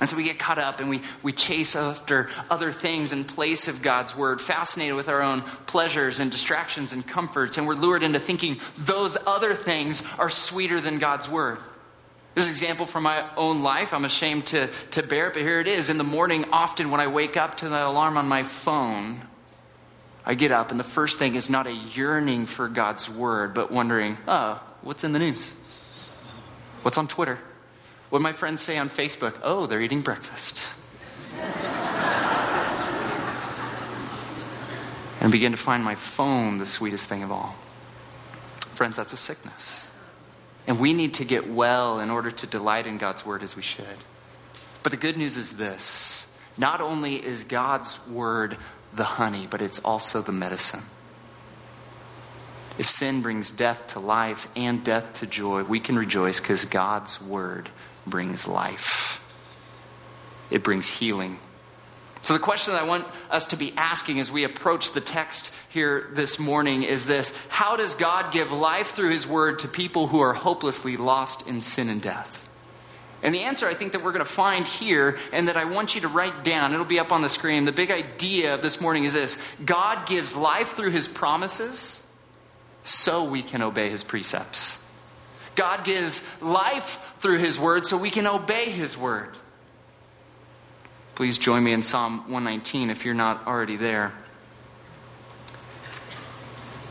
And 0.00 0.10
so 0.10 0.16
we 0.16 0.24
get 0.24 0.38
caught 0.38 0.58
up 0.58 0.80
and 0.80 0.90
we, 0.90 1.00
we 1.22 1.32
chase 1.32 1.74
after 1.74 2.28
other 2.50 2.70
things 2.70 3.12
in 3.12 3.24
place 3.24 3.66
of 3.66 3.80
God's 3.80 4.14
word, 4.14 4.42
fascinated 4.42 4.94
with 4.94 5.08
our 5.08 5.22
own 5.22 5.40
pleasures 5.40 6.20
and 6.20 6.30
distractions 6.30 6.92
and 6.92 7.06
comforts, 7.06 7.56
and 7.56 7.66
we're 7.66 7.74
lured 7.74 8.02
into 8.02 8.20
thinking 8.20 8.60
those 8.76 9.16
other 9.26 9.54
things 9.54 10.02
are 10.18 10.28
sweeter 10.28 10.80
than 10.80 10.98
God's 10.98 11.30
word. 11.30 11.58
There's 12.34 12.46
an 12.46 12.50
example 12.50 12.84
from 12.84 13.04
my 13.04 13.24
own 13.38 13.62
life. 13.62 13.94
I'm 13.94 14.04
ashamed 14.04 14.44
to, 14.48 14.68
to 14.90 15.02
bear 15.02 15.28
it, 15.28 15.32
but 15.32 15.40
here 15.40 15.60
it 15.60 15.66
is. 15.66 15.88
In 15.88 15.96
the 15.96 16.04
morning, 16.04 16.44
often 16.52 16.90
when 16.90 17.00
I 17.00 17.06
wake 17.06 17.38
up 17.38 17.54
to 17.56 17.68
the 17.70 17.86
alarm 17.86 18.18
on 18.18 18.28
my 18.28 18.42
phone, 18.42 19.22
I 20.26 20.34
get 20.34 20.52
up, 20.52 20.70
and 20.70 20.78
the 20.78 20.84
first 20.84 21.18
thing 21.18 21.34
is 21.34 21.48
not 21.48 21.66
a 21.66 21.72
yearning 21.72 22.44
for 22.44 22.68
God's 22.68 23.08
word, 23.08 23.54
but 23.54 23.72
wondering, 23.72 24.18
oh, 24.28 24.62
what's 24.82 25.04
in 25.04 25.14
the 25.14 25.18
news? 25.18 25.54
What's 26.82 26.98
on 26.98 27.08
Twitter? 27.08 27.38
What 28.10 28.22
my 28.22 28.32
friends 28.32 28.62
say 28.62 28.78
on 28.78 28.88
Facebook? 28.88 29.34
Oh, 29.42 29.66
they're 29.66 29.82
eating 29.82 30.00
breakfast. 30.00 30.76
and 35.20 35.32
begin 35.32 35.52
to 35.52 35.58
find 35.58 35.84
my 35.84 35.94
phone 35.94 36.58
the 36.58 36.66
sweetest 36.66 37.08
thing 37.08 37.22
of 37.22 37.32
all. 37.32 37.56
Friends, 38.60 38.96
that's 38.96 39.12
a 39.12 39.16
sickness. 39.16 39.90
And 40.66 40.78
we 40.78 40.92
need 40.92 41.14
to 41.14 41.24
get 41.24 41.48
well 41.48 42.00
in 42.00 42.10
order 42.10 42.30
to 42.30 42.46
delight 42.46 42.86
in 42.86 42.98
God's 42.98 43.24
word 43.24 43.42
as 43.42 43.56
we 43.56 43.62
should. 43.62 44.04
But 44.82 44.92
the 44.92 44.98
good 44.98 45.16
news 45.16 45.36
is 45.36 45.56
this 45.56 46.36
not 46.58 46.80
only 46.80 47.16
is 47.16 47.44
God's 47.44 48.06
word 48.08 48.56
the 48.94 49.04
honey, 49.04 49.46
but 49.50 49.60
it's 49.60 49.78
also 49.80 50.22
the 50.22 50.32
medicine. 50.32 50.82
If 52.78 52.88
sin 52.88 53.22
brings 53.22 53.50
death 53.50 53.88
to 53.88 54.00
life 54.00 54.48
and 54.54 54.84
death 54.84 55.14
to 55.14 55.26
joy, 55.26 55.64
we 55.64 55.80
can 55.80 55.98
rejoice 55.98 56.40
because 56.40 56.66
God's 56.66 57.20
word 57.20 57.70
brings 58.06 58.46
life. 58.46 59.22
It 60.50 60.62
brings 60.62 60.88
healing. 60.88 61.38
So, 62.22 62.34
the 62.34 62.40
question 62.40 62.74
that 62.74 62.82
I 62.82 62.86
want 62.86 63.06
us 63.30 63.46
to 63.48 63.56
be 63.56 63.72
asking 63.76 64.18
as 64.18 64.32
we 64.32 64.42
approach 64.42 64.92
the 64.92 65.00
text 65.00 65.54
here 65.68 66.08
this 66.12 66.38
morning 66.38 66.82
is 66.82 67.06
this 67.06 67.36
How 67.48 67.76
does 67.76 67.94
God 67.94 68.32
give 68.32 68.50
life 68.50 68.88
through 68.88 69.10
His 69.10 69.26
Word 69.26 69.60
to 69.60 69.68
people 69.68 70.08
who 70.08 70.20
are 70.20 70.32
hopelessly 70.32 70.96
lost 70.96 71.46
in 71.46 71.60
sin 71.60 71.88
and 71.88 72.02
death? 72.02 72.48
And 73.22 73.34
the 73.34 73.42
answer 73.42 73.66
I 73.66 73.74
think 73.74 73.92
that 73.92 74.02
we're 74.02 74.12
going 74.12 74.24
to 74.24 74.30
find 74.30 74.66
here 74.66 75.16
and 75.32 75.48
that 75.48 75.56
I 75.56 75.64
want 75.64 75.94
you 75.94 76.00
to 76.02 76.08
write 76.08 76.44
down, 76.44 76.72
it'll 76.72 76.84
be 76.84 76.98
up 76.98 77.12
on 77.12 77.22
the 77.22 77.28
screen. 77.28 77.64
The 77.64 77.72
big 77.72 77.90
idea 77.90 78.54
of 78.54 78.62
this 78.62 78.80
morning 78.80 79.04
is 79.04 79.14
this 79.14 79.38
God 79.64 80.06
gives 80.06 80.36
life 80.36 80.72
through 80.76 80.90
His 80.90 81.08
promises 81.08 82.12
so 82.82 83.24
we 83.24 83.42
can 83.42 83.62
obey 83.62 83.88
His 83.88 84.02
precepts. 84.04 84.84
God 85.56 85.84
gives 85.84 86.40
life 86.40 87.14
through 87.18 87.38
His 87.38 87.58
Word 87.58 87.86
so 87.86 87.96
we 87.96 88.10
can 88.10 88.26
obey 88.26 88.70
His 88.70 88.96
Word. 88.96 89.36
Please 91.16 91.38
join 91.38 91.64
me 91.64 91.72
in 91.72 91.82
Psalm 91.82 92.18
119 92.30 92.90
if 92.90 93.06
you're 93.06 93.14
not 93.14 93.46
already 93.46 93.76
there. 93.76 94.12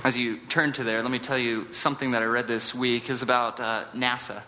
As 0.04 0.18
you 0.18 0.38
turn 0.50 0.74
to 0.74 0.84
there, 0.84 1.02
let 1.02 1.12
me 1.12 1.20
tell 1.20 1.38
you 1.38 1.72
something 1.72 2.12
that 2.12 2.24
I 2.24 2.26
read 2.26 2.48
this 2.48 2.74
week. 2.74 3.10
is 3.10 3.22
about 3.22 3.60
uh, 3.60 3.86
NASA, 3.96 4.42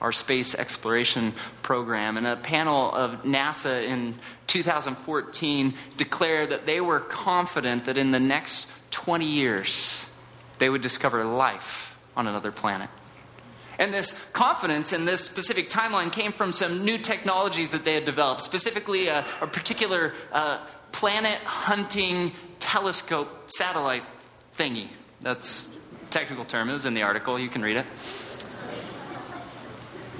our 0.00 0.12
space 0.12 0.56
exploration 0.56 1.34
program. 1.62 2.16
And 2.16 2.26
a 2.26 2.36
panel 2.36 2.92
of 2.92 3.22
NASA 3.22 3.84
in 3.86 4.16
2014 4.48 5.74
declared 5.96 6.50
that 6.50 6.66
they 6.66 6.80
were 6.80 7.00
confident 7.00 7.86
that 7.86 7.96
in 7.96 8.10
the 8.10 8.20
next 8.20 8.68
20 8.90 9.24
years, 9.24 10.12
they 10.58 10.68
would 10.68 10.82
discover 10.82 11.24
life 11.24 11.96
on 12.16 12.26
another 12.26 12.50
planet. 12.50 12.90
And 13.78 13.92
this 13.92 14.30
confidence 14.32 14.92
in 14.92 15.04
this 15.04 15.24
specific 15.24 15.70
timeline 15.70 16.12
came 16.12 16.32
from 16.32 16.52
some 16.52 16.84
new 16.84 16.98
technologies 16.98 17.70
that 17.70 17.84
they 17.84 17.94
had 17.94 18.04
developed, 18.04 18.42
specifically 18.42 19.08
a, 19.08 19.24
a 19.40 19.46
particular 19.46 20.12
uh, 20.32 20.64
planet 20.92 21.38
hunting 21.38 22.32
telescope 22.60 23.50
satellite 23.50 24.02
thingy. 24.56 24.88
That's 25.20 25.74
technical 26.10 26.44
term. 26.44 26.68
It 26.68 26.74
was 26.74 26.86
in 26.86 26.94
the 26.94 27.02
article. 27.02 27.38
You 27.38 27.48
can 27.48 27.62
read 27.62 27.76
it. 27.76 27.86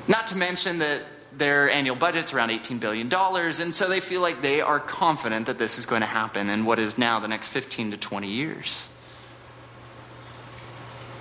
Not 0.08 0.26
to 0.28 0.36
mention 0.36 0.78
that 0.78 1.02
their 1.36 1.70
annual 1.70 1.96
budget's 1.96 2.32
around 2.32 2.50
$18 2.50 2.80
billion, 2.80 3.12
and 3.12 3.74
so 3.74 3.88
they 3.88 4.00
feel 4.00 4.20
like 4.20 4.42
they 4.42 4.60
are 4.60 4.80
confident 4.80 5.46
that 5.46 5.58
this 5.58 5.78
is 5.78 5.86
going 5.86 6.00
to 6.00 6.06
happen 6.06 6.50
in 6.50 6.64
what 6.64 6.78
is 6.78 6.98
now 6.98 7.20
the 7.20 7.28
next 7.28 7.48
15 7.48 7.92
to 7.92 7.96
20 7.96 8.28
years. 8.28 8.88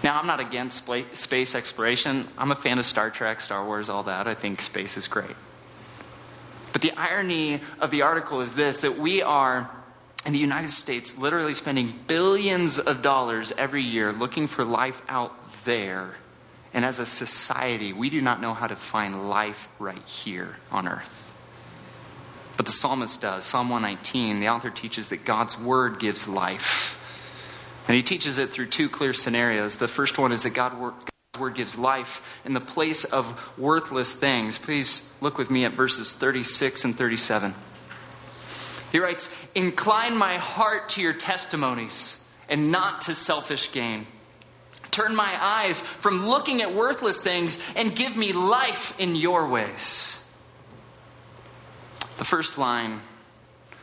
Now, 0.03 0.20
I'm 0.20 0.27
not 0.27 0.39
against 0.39 0.89
space 1.13 1.55
exploration. 1.55 2.27
I'm 2.38 2.51
a 2.51 2.55
fan 2.55 2.79
of 2.79 2.86
Star 2.86 3.10
Trek, 3.10 3.39
Star 3.39 3.65
Wars, 3.65 3.89
all 3.89 4.03
that. 4.03 4.27
I 4.27 4.34
think 4.34 4.62
space 4.62 4.98
is 4.98 5.08
great. 5.08 5.36
But 6.74 6.81
the 6.81 6.91
irony 6.93 7.62
of 7.79 7.91
the 7.91 8.01
article 8.01 8.41
is 8.41 8.55
this 8.55 8.77
that 8.81 8.98
we 8.98 9.22
are, 9.22 9.70
in 10.25 10.34
the 10.34 10.39
United 10.39 10.72
States, 10.72 11.17
literally 11.17 11.53
spending 11.53 11.93
billions 12.08 12.79
of 12.79 13.01
dollars 13.01 13.53
every 13.58 13.84
year 13.84 14.12
looking 14.12 14.48
for 14.48 14.65
life 14.65 15.01
out 15.08 15.36
there 15.65 16.15
and 16.74 16.86
as 16.86 17.00
a 17.00 17.05
society, 17.05 17.91
we 17.91 18.10
do 18.10 18.22
not 18.22 18.41
know 18.41 18.53
how 18.53 18.67
to 18.67 18.75
find 18.75 19.29
life 19.29 19.67
right 19.77 20.03
here 20.03 20.58
on 20.72 20.88
earth. 20.88 21.27
But 22.55 22.65
the 22.65 22.72
psalmist 22.72 23.22
does. 23.22 23.43
Psalm 23.43 23.70
119, 23.70 24.39
the 24.39 24.48
author 24.48 24.70
teaches 24.70 25.10
that 25.10 25.25
God's 25.25 25.60
word 25.60 26.00
gives 26.00 26.27
life. 26.27 26.98
And 27.88 27.95
he 27.95 28.03
teaches 28.03 28.38
it 28.38 28.50
through 28.51 28.67
two 28.67 28.89
clear 28.89 29.13
scenarios. 29.13 29.77
The 29.77 29.88
first 29.88 30.17
one 30.17 30.31
is 30.31 30.43
that 30.43 30.51
God 30.51 30.73
God's 30.73 31.41
word 31.41 31.55
gives 31.55 31.77
life 31.77 32.41
in 32.43 32.53
the 32.53 32.59
place 32.59 33.05
of 33.05 33.57
worthless 33.57 34.13
things. 34.13 34.57
Please 34.57 35.17
look 35.21 35.38
with 35.38 35.50
me 35.50 35.63
at 35.63 35.71
verses 35.71 36.13
36 36.13 36.83
and 36.83 36.95
37. 36.95 37.55
He 38.91 39.00
writes, 39.00 39.50
Incline 39.55 40.17
my 40.17 40.35
heart 40.35 40.89
to 40.89 41.01
your 41.01 41.13
testimonies 41.13 42.21
and 42.50 42.69
not 42.69 43.01
to 43.01 43.15
selfish 43.15 43.71
gain. 43.71 44.07
Turn 44.91 45.15
my 45.15 45.38
eyes 45.39 45.79
from 45.79 46.27
looking 46.27 46.61
at 46.61 46.75
worthless 46.75 47.21
things 47.21 47.63
and 47.77 47.95
give 47.95 48.17
me 48.17 48.33
life 48.33 49.00
in 49.00 49.15
your 49.15 49.47
ways. 49.47 50.17
The 52.17 52.25
first 52.25 52.57
line 52.57 53.00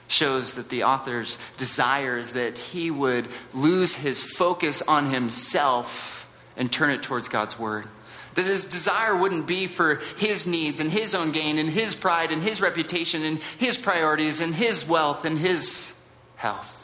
shows 0.08 0.54
that 0.54 0.70
the 0.70 0.84
author's 0.84 1.36
desire 1.56 2.18
is 2.18 2.32
that 2.32 2.58
he 2.58 2.90
would 2.90 3.28
lose 3.54 3.94
his 3.94 4.22
focus 4.22 4.82
on 4.82 5.10
himself 5.10 6.28
and 6.56 6.72
turn 6.72 6.90
it 6.90 7.02
towards 7.02 7.28
God's 7.28 7.58
word. 7.58 7.86
That 8.34 8.44
his 8.44 8.68
desire 8.68 9.16
wouldn't 9.16 9.46
be 9.46 9.66
for 9.66 9.96
his 10.16 10.46
needs 10.46 10.80
and 10.80 10.90
his 10.90 11.14
own 11.14 11.32
gain 11.32 11.58
and 11.58 11.68
his 11.68 11.94
pride 11.94 12.30
and 12.30 12.42
his 12.42 12.60
reputation 12.60 13.24
and 13.24 13.42
his 13.58 13.76
priorities 13.76 14.40
and 14.40 14.54
his 14.54 14.88
wealth 14.88 15.24
and 15.24 15.38
his 15.38 16.00
health. 16.36 16.74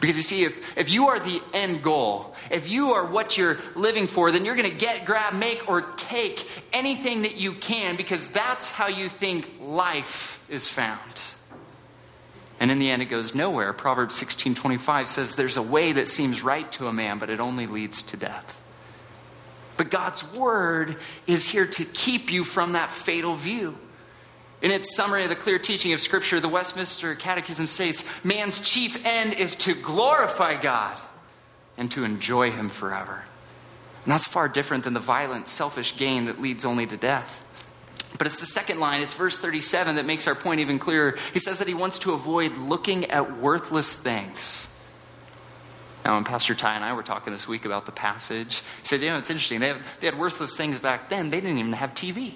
Because 0.00 0.16
you 0.16 0.22
see, 0.22 0.44
if, 0.44 0.78
if 0.78 0.88
you 0.88 1.08
are 1.08 1.18
the 1.18 1.42
end 1.52 1.82
goal, 1.82 2.34
if 2.50 2.70
you 2.70 2.92
are 2.92 3.04
what 3.04 3.36
you're 3.36 3.58
living 3.76 4.06
for, 4.06 4.32
then 4.32 4.46
you're 4.46 4.56
going 4.56 4.70
to 4.70 4.76
get, 4.76 5.04
grab, 5.04 5.34
make, 5.34 5.68
or 5.68 5.82
take 5.82 6.48
anything 6.72 7.22
that 7.22 7.36
you 7.36 7.54
can 7.54 7.96
because 7.96 8.30
that's 8.30 8.70
how 8.70 8.86
you 8.86 9.08
think 9.08 9.50
life 9.60 10.42
is 10.48 10.66
found. 10.66 11.34
And 12.60 12.70
in 12.70 12.78
the 12.78 12.90
end, 12.90 13.00
it 13.00 13.06
goes 13.06 13.34
nowhere. 13.34 13.72
Proverbs 13.72 14.14
16:25 14.14 15.08
says, 15.08 15.34
"There's 15.34 15.56
a 15.56 15.62
way 15.62 15.92
that 15.92 16.08
seems 16.08 16.42
right 16.42 16.70
to 16.72 16.88
a 16.88 16.92
man, 16.92 17.18
but 17.18 17.30
it 17.30 17.40
only 17.40 17.66
leads 17.66 18.02
to 18.02 18.18
death." 18.18 18.62
But 19.78 19.90
God's 19.90 20.22
word 20.34 20.96
is 21.26 21.48
here 21.48 21.66
to 21.66 21.84
keep 21.86 22.30
you 22.30 22.44
from 22.44 22.72
that 22.72 22.92
fatal 22.92 23.34
view. 23.34 23.78
In 24.60 24.70
its 24.70 24.94
summary 24.94 25.22
of 25.22 25.30
the 25.30 25.36
clear 25.36 25.58
teaching 25.58 25.94
of 25.94 26.02
Scripture, 26.02 26.38
the 26.38 26.50
Westminster 26.50 27.14
Catechism 27.14 27.66
states 27.66 28.04
man's 28.22 28.60
chief 28.60 29.04
end 29.06 29.32
is 29.32 29.54
to 29.56 29.74
glorify 29.74 30.60
God 30.60 31.00
and 31.78 31.90
to 31.92 32.04
enjoy 32.04 32.50
Him 32.50 32.68
forever. 32.68 33.24
And 34.04 34.12
that's 34.12 34.26
far 34.26 34.48
different 34.48 34.84
than 34.84 34.92
the 34.92 35.00
violent, 35.00 35.48
selfish 35.48 35.96
gain 35.96 36.26
that 36.26 36.42
leads 36.42 36.66
only 36.66 36.86
to 36.86 36.98
death. 36.98 37.42
But 38.18 38.26
it's 38.26 38.40
the 38.40 38.46
second 38.46 38.80
line, 38.80 39.00
it's 39.02 39.14
verse 39.14 39.38
37 39.38 39.96
that 39.96 40.04
makes 40.04 40.26
our 40.26 40.34
point 40.34 40.60
even 40.60 40.78
clearer. 40.78 41.16
He 41.32 41.38
says 41.38 41.58
that 41.58 41.68
he 41.68 41.74
wants 41.74 41.98
to 42.00 42.12
avoid 42.12 42.56
looking 42.56 43.06
at 43.06 43.38
worthless 43.38 43.94
things. 43.94 44.76
Now, 46.04 46.14
when 46.14 46.24
Pastor 46.24 46.54
Ty 46.54 46.76
and 46.76 46.84
I 46.84 46.92
were 46.94 47.02
talking 47.02 47.32
this 47.32 47.46
week 47.46 47.64
about 47.64 47.86
the 47.86 47.92
passage, 47.92 48.62
he 48.80 48.86
said, 48.86 49.00
You 49.00 49.10
know, 49.10 49.18
it's 49.18 49.30
interesting. 49.30 49.60
They, 49.60 49.68
have, 49.68 50.00
they 50.00 50.06
had 50.06 50.18
worthless 50.18 50.56
things 50.56 50.78
back 50.78 51.08
then, 51.08 51.30
they 51.30 51.40
didn't 51.40 51.58
even 51.58 51.72
have 51.74 51.94
TV. 51.94 52.32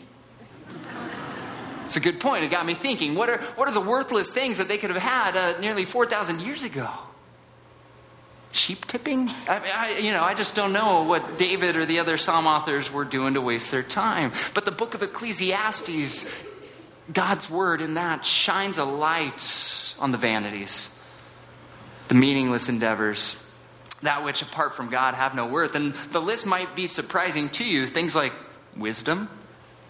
It's 1.85 1.97
a 1.97 2.01
good 2.01 2.19
point. 2.19 2.45
It 2.45 2.51
got 2.51 2.65
me 2.65 2.75
thinking. 2.75 3.15
What 3.15 3.29
are, 3.29 3.39
what 3.57 3.69
are 3.69 3.75
the 3.75 3.81
worthless 3.81 4.31
things 4.31 4.59
that 4.59 4.69
they 4.69 4.79
could 4.79 4.91
have 4.91 5.03
had 5.03 5.37
uh, 5.37 5.61
nearly 5.61 5.85
4,000 5.85 6.41
years 6.41 6.65
ago? 6.65 6.89
Sheep 8.55 8.87
tipping? 8.87 9.31
I, 9.49 9.73
I, 9.75 9.99
you 9.99 10.13
know, 10.13 10.23
I 10.23 10.35
just 10.35 10.55
don't 10.55 10.73
know 10.73 11.03
what 11.03 11.39
David 11.39 11.75
or 11.75 11.85
the 11.85 11.99
other 11.99 12.17
psalm 12.17 12.47
authors 12.47 12.93
were 12.93 13.05
doing 13.05 13.35
to 13.35 13.41
waste 13.41 13.73
their 13.73 13.83
time. 13.83 14.31
But 14.55 14.65
the 14.65 14.71
book 14.71 14.95
of 14.95 15.03
Ecclesiastes, 15.03 16.33
God's 17.13 17.51
word 17.51 17.81
in 17.81 17.95
that 17.95 18.25
shines 18.25 18.79
a 18.79 18.85
light 18.85 19.97
on 19.99 20.13
the 20.13 20.19
vanities, 20.19 20.97
the 22.07 22.15
meaningless 22.15 22.69
endeavors, 22.69 23.45
that 24.03 24.25
which 24.25 24.41
apart 24.41 24.77
from 24.77 24.89
God 24.89 25.15
have 25.15 25.35
no 25.35 25.49
worth. 25.49 25.75
And 25.75 25.93
the 25.93 26.21
list 26.21 26.47
might 26.47 26.77
be 26.77 26.87
surprising 26.87 27.49
to 27.51 27.65
you. 27.65 27.89
Things 27.89 28.15
like 28.15 28.33
wisdom, 28.77 29.29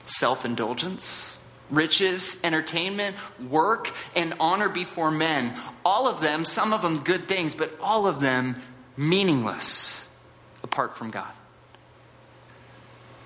self 0.06 0.46
indulgence, 0.46 1.33
riches, 1.70 2.40
entertainment, 2.44 3.16
work, 3.50 3.92
and 4.14 4.34
honor 4.38 4.68
before 4.68 5.10
men. 5.10 5.54
All 5.84 6.06
of 6.08 6.20
them, 6.20 6.44
some 6.44 6.72
of 6.72 6.82
them 6.82 7.00
good 7.00 7.26
things, 7.26 7.54
but 7.54 7.76
all 7.80 8.06
of 8.06 8.20
them 8.20 8.56
meaningless 8.96 10.14
apart 10.62 10.96
from 10.96 11.10
God. 11.10 11.32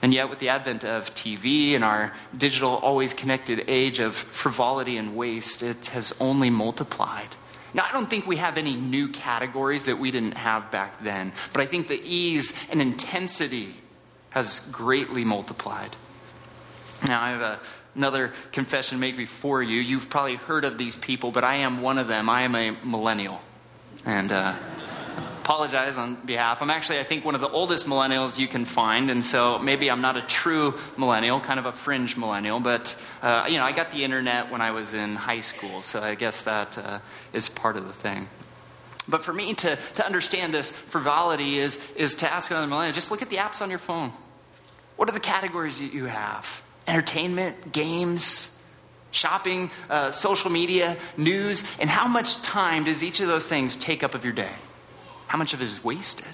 And 0.01 0.15
yet, 0.15 0.31
with 0.31 0.39
the 0.39 0.51
advent 0.51 0.85
of 0.85 1.13
TV 1.15 1.75
and 1.75 1.83
our 1.83 2.13
digital, 2.37 2.77
always 2.77 3.15
connected 3.15 3.65
age 3.67 3.99
of 3.99 4.15
frivolity 4.15 4.97
and 4.97 5.17
waste, 5.17 5.63
it 5.63 5.87
has 5.87 6.15
only 6.21 6.51
multiplied. 6.51 7.29
Now, 7.75 7.85
I 7.85 7.93
don't 7.93 8.09
think 8.09 8.27
we 8.27 8.37
have 8.37 8.57
any 8.57 8.75
new 8.75 9.09
categories 9.09 9.87
that 9.87 9.99
we 9.99 10.11
didn't 10.11 10.37
have 10.37 10.71
back 10.71 11.03
then, 11.03 11.33
but 11.53 11.61
I 11.61 11.67
think 11.67 11.89
the 11.89 12.01
ease 12.03 12.69
and 12.71 12.81
intensity 12.81 13.75
has 14.31 14.61
greatly 14.71 15.25
multiplied. 15.25 15.91
Now, 17.07 17.23
I 17.23 17.31
have 17.31 17.41
a 17.41 17.61
another 17.99 18.33
confession 18.53 18.97
to 18.97 19.01
make 19.01 19.17
before 19.17 19.61
you. 19.61 19.81
You've 19.81 20.09
probably 20.09 20.37
heard 20.37 20.65
of 20.65 20.79
these 20.79 20.97
people, 20.97 21.33
but 21.33 21.43
I 21.43 21.57
am 21.57 21.83
one 21.83 21.99
of 21.99 22.07
them. 22.07 22.29
I 22.29 22.43
am 22.43 22.55
a 22.55 22.77
millennial. 22.85 23.41
And 24.07 24.31
uh, 24.31 24.55
apologize 25.43 25.99
on 25.99 26.15
behalf. 26.15 26.63
I'm 26.63 26.71
actually, 26.71 27.01
I 27.01 27.03
think, 27.03 27.25
one 27.25 27.35
of 27.35 27.41
the 27.41 27.49
oldest 27.49 27.87
millennials 27.87 28.39
you 28.39 28.47
can 28.47 28.65
find, 28.65 29.11
and 29.11 29.25
so 29.25 29.59
maybe 29.59 29.91
I'm 29.91 30.01
not 30.01 30.17
a 30.17 30.23
true 30.23 30.75
millennial, 30.97 31.41
kind 31.41 31.59
of 31.59 31.67
a 31.67 31.73
fringe 31.73 32.17
millennial, 32.17 32.61
but, 32.61 33.03
uh, 33.21 33.47
you 33.49 33.57
know, 33.57 33.65
I 33.65 33.73
got 33.73 33.91
the 33.91 34.05
internet 34.05 34.53
when 34.53 34.61
I 34.61 34.71
was 34.71 34.95
in 34.95 35.17
high 35.17 35.41
school, 35.41 35.83
so 35.83 36.01
I 36.01 36.15
guess 36.15 36.43
that 36.43 36.79
uh, 36.79 37.01
is 37.33 37.49
part 37.49 37.77
of 37.77 37.87
the 37.87 37.93
thing. 37.93 38.29
But 39.09 39.23
for 39.23 39.33
me 39.33 39.55
to, 39.55 39.77
to 39.97 40.07
understand 40.07 40.55
this 40.55 40.71
frivolity 40.71 41.59
is, 41.59 41.83
is 41.97 42.15
to 42.17 42.31
ask 42.31 42.51
another 42.51 42.67
millennial, 42.67 42.93
just 42.93 43.11
look 43.11 43.23
at 43.23 43.31
the 43.31 43.37
apps 43.37 43.61
on 43.61 43.71
your 43.71 43.79
phone. 43.81 44.13
What 44.97 45.09
are 45.09 45.13
the 45.13 45.21
categories 45.21 45.81
that 45.81 45.95
you 45.95 46.05
have? 46.05 46.63
Entertainment, 46.89 47.73
games, 47.73 48.61
shopping, 49.11 49.71
uh, 49.89 50.11
social 50.11 50.51
media, 50.51 50.97
news, 51.17 51.65
and 51.79 51.89
how 51.89 52.09
much 52.09 52.43
time 52.43 52.85
does 52.85 53.03
each 53.03 53.21
of 53.21 53.29
those 53.29 53.47
things 53.47 53.77
take 53.77 54.03
up 54.03 54.15
of 54.15 54.25
your 54.25 54.33
day? 54.33 54.51
How 55.29 55.39
much 55.39 55.55
of 55.55 55.61
it 55.61 55.65
is 55.65 55.85
wasted? 55.85 56.27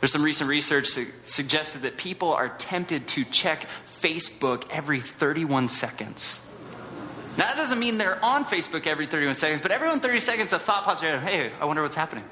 There's 0.00 0.12
some 0.12 0.22
recent 0.22 0.48
research 0.48 0.94
that 0.94 1.08
suggested 1.24 1.82
that 1.82 1.96
people 1.96 2.32
are 2.32 2.48
tempted 2.48 3.08
to 3.08 3.24
check 3.24 3.66
Facebook 3.84 4.64
every 4.70 5.00
31 5.00 5.68
seconds. 5.68 6.46
Now, 7.38 7.46
that 7.46 7.56
doesn't 7.56 7.78
mean 7.78 7.98
they're 7.98 8.22
on 8.24 8.44
Facebook 8.44 8.86
every 8.86 9.06
31 9.06 9.34
seconds, 9.34 9.60
but 9.60 9.70
every 9.70 9.98
30 9.98 10.20
seconds 10.20 10.52
a 10.52 10.58
thought 10.58 10.84
pops 10.84 11.02
in. 11.02 11.20
Hey, 11.20 11.50
I 11.60 11.64
wonder 11.64 11.82
what's 11.82 11.96
happening. 11.96 12.24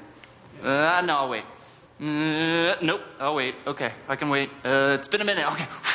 Uh, 0.63 1.01
no, 1.05 1.17
I'll 1.17 1.29
wait. 1.29 1.43
Uh, 1.99 2.75
nope, 2.81 3.01
I'll 3.19 3.35
wait. 3.35 3.55
Okay, 3.65 3.91
I 4.07 4.15
can 4.15 4.29
wait. 4.29 4.49
Uh, 4.63 4.97
it's 4.99 5.07
been 5.07 5.21
a 5.21 5.25
minute. 5.25 5.47
Okay 5.47 5.65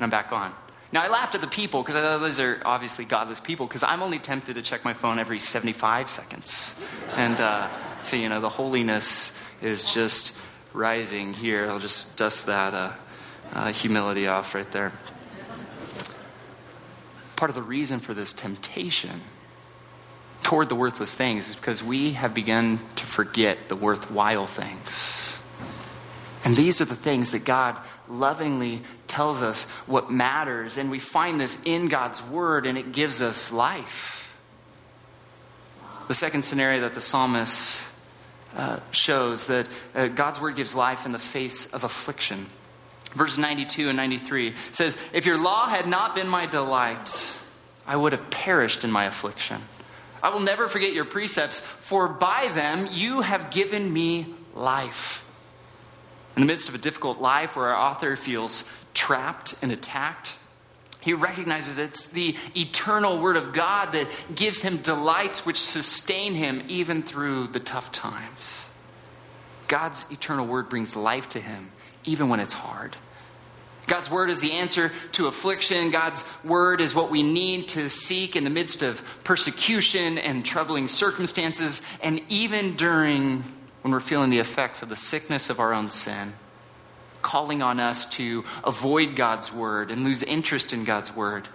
and 0.00 0.04
I'm 0.04 0.10
back 0.10 0.32
on. 0.32 0.54
Now, 0.92 1.02
I 1.02 1.08
laughed 1.08 1.34
at 1.34 1.42
the 1.42 1.46
people 1.46 1.82
because 1.82 1.94
I 1.94 2.00
thought 2.00 2.20
those 2.20 2.40
are 2.40 2.58
obviously 2.64 3.04
godless 3.04 3.38
people 3.38 3.66
because 3.66 3.82
I'm 3.82 4.02
only 4.02 4.18
tempted 4.18 4.54
to 4.54 4.62
check 4.62 4.82
my 4.82 4.94
phone 4.94 5.18
every 5.18 5.38
75 5.38 6.08
seconds. 6.08 6.82
And 7.16 7.38
uh, 7.38 7.68
so, 8.00 8.16
you 8.16 8.30
know, 8.30 8.40
the 8.40 8.48
holiness 8.48 9.38
is 9.60 9.92
just 9.92 10.38
rising 10.72 11.34
here. 11.34 11.68
I'll 11.68 11.78
just 11.78 12.16
dust 12.16 12.46
that 12.46 12.72
uh, 12.72 12.92
uh, 13.52 13.72
humility 13.72 14.26
off 14.26 14.54
right 14.54 14.70
there. 14.72 14.90
Part 17.36 17.50
of 17.50 17.54
the 17.54 17.62
reason 17.62 17.98
for 17.98 18.14
this 18.14 18.32
temptation 18.32 19.20
toward 20.42 20.70
the 20.70 20.74
worthless 20.74 21.14
things 21.14 21.50
is 21.50 21.56
because 21.56 21.84
we 21.84 22.12
have 22.12 22.32
begun 22.32 22.80
to 22.96 23.04
forget 23.04 23.68
the 23.68 23.76
worthwhile 23.76 24.46
things. 24.46 25.39
And 26.44 26.56
these 26.56 26.80
are 26.80 26.86
the 26.86 26.94
things 26.94 27.30
that 27.30 27.44
God 27.44 27.76
lovingly 28.08 28.80
tells 29.06 29.42
us 29.42 29.64
what 29.86 30.10
matters. 30.10 30.78
And 30.78 30.90
we 30.90 30.98
find 30.98 31.40
this 31.40 31.62
in 31.64 31.88
God's 31.88 32.22
Word, 32.24 32.66
and 32.66 32.78
it 32.78 32.92
gives 32.92 33.20
us 33.20 33.52
life. 33.52 34.38
The 36.08 36.14
second 36.14 36.44
scenario 36.44 36.80
that 36.80 36.94
the 36.94 37.00
psalmist 37.00 37.90
uh, 38.56 38.80
shows 38.90 39.46
that 39.46 39.66
uh, 39.94 40.08
God's 40.08 40.40
word 40.40 40.56
gives 40.56 40.74
life 40.74 41.06
in 41.06 41.12
the 41.12 41.20
face 41.20 41.72
of 41.72 41.84
affliction. 41.84 42.46
Verse 43.12 43.38
92 43.38 43.88
and 43.88 43.96
93 43.96 44.54
says, 44.72 44.98
If 45.12 45.24
your 45.24 45.40
law 45.40 45.68
had 45.68 45.86
not 45.86 46.16
been 46.16 46.28
my 46.28 46.46
delight, 46.46 47.38
I 47.86 47.94
would 47.94 48.10
have 48.10 48.28
perished 48.30 48.82
in 48.82 48.90
my 48.90 49.04
affliction. 49.04 49.60
I 50.22 50.30
will 50.30 50.40
never 50.40 50.68
forget 50.68 50.92
your 50.92 51.04
precepts, 51.04 51.60
for 51.60 52.08
by 52.08 52.48
them 52.54 52.88
you 52.90 53.20
have 53.20 53.50
given 53.50 53.92
me 53.92 54.26
life. 54.54 55.24
In 56.40 56.46
the 56.46 56.54
midst 56.54 56.70
of 56.70 56.74
a 56.74 56.78
difficult 56.78 57.20
life 57.20 57.54
where 57.54 57.66
our 57.66 57.90
author 57.90 58.16
feels 58.16 58.64
trapped 58.94 59.56
and 59.60 59.70
attacked, 59.70 60.38
he 61.02 61.12
recognizes 61.12 61.76
it's 61.76 62.06
the 62.06 62.34
eternal 62.56 63.20
Word 63.20 63.36
of 63.36 63.52
God 63.52 63.92
that 63.92 64.08
gives 64.34 64.62
him 64.62 64.78
delights 64.78 65.44
which 65.44 65.60
sustain 65.60 66.32
him 66.32 66.62
even 66.66 67.02
through 67.02 67.48
the 67.48 67.60
tough 67.60 67.92
times. 67.92 68.72
God's 69.68 70.10
eternal 70.10 70.46
Word 70.46 70.70
brings 70.70 70.96
life 70.96 71.28
to 71.28 71.40
him 71.40 71.72
even 72.04 72.30
when 72.30 72.40
it's 72.40 72.54
hard. 72.54 72.96
God's 73.86 74.10
Word 74.10 74.30
is 74.30 74.40
the 74.40 74.52
answer 74.52 74.92
to 75.12 75.26
affliction. 75.26 75.90
God's 75.90 76.24
Word 76.42 76.80
is 76.80 76.94
what 76.94 77.10
we 77.10 77.22
need 77.22 77.68
to 77.68 77.90
seek 77.90 78.34
in 78.34 78.44
the 78.44 78.50
midst 78.50 78.82
of 78.82 79.20
persecution 79.24 80.16
and 80.16 80.42
troubling 80.42 80.88
circumstances, 80.88 81.82
and 82.02 82.22
even 82.30 82.76
during 82.76 83.44
when 83.82 83.92
we're 83.92 84.00
feeling 84.00 84.30
the 84.30 84.38
effects 84.38 84.82
of 84.82 84.88
the 84.88 84.96
sickness 84.96 85.50
of 85.50 85.60
our 85.60 85.72
own 85.72 85.88
sin 85.88 86.34
calling 87.22 87.62
on 87.62 87.80
us 87.80 88.06
to 88.06 88.44
avoid 88.64 89.16
God's 89.16 89.52
word 89.52 89.90
and 89.90 90.04
lose 90.04 90.22
interest 90.22 90.72
in 90.72 90.84
God's 90.84 91.14
word. 91.14 91.48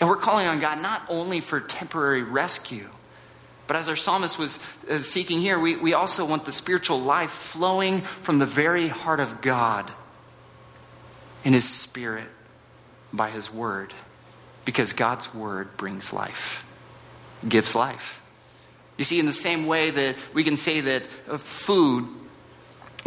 And 0.00 0.08
we're 0.08 0.16
calling 0.16 0.46
on 0.46 0.60
God 0.60 0.80
not 0.80 1.02
only 1.08 1.40
for 1.40 1.60
temporary 1.60 2.22
rescue, 2.22 2.88
but 3.66 3.76
as 3.76 3.88
our 3.88 3.96
psalmist 3.96 4.38
was 4.38 4.58
uh, 4.90 4.98
seeking 4.98 5.40
here, 5.40 5.58
we, 5.58 5.76
we 5.76 5.94
also 5.94 6.26
want 6.26 6.44
the 6.44 6.52
spiritual 6.52 7.00
life 7.00 7.30
flowing 7.30 8.02
from 8.02 8.38
the 8.38 8.46
very 8.46 8.88
heart 8.88 9.20
of 9.20 9.40
God 9.40 9.90
in 11.44 11.52
His 11.52 11.68
Spirit 11.68 12.28
by 13.12 13.30
His 13.30 13.52
Word. 13.52 13.94
Because 14.64 14.92
God's 14.92 15.34
Word 15.34 15.76
brings 15.76 16.12
life, 16.12 16.70
gives 17.46 17.74
life. 17.74 18.20
You 18.96 19.04
see, 19.04 19.18
in 19.18 19.26
the 19.26 19.32
same 19.32 19.66
way 19.66 19.90
that 19.90 20.16
we 20.32 20.44
can 20.44 20.56
say 20.56 20.80
that 20.80 21.08
uh, 21.28 21.36
food 21.36 22.08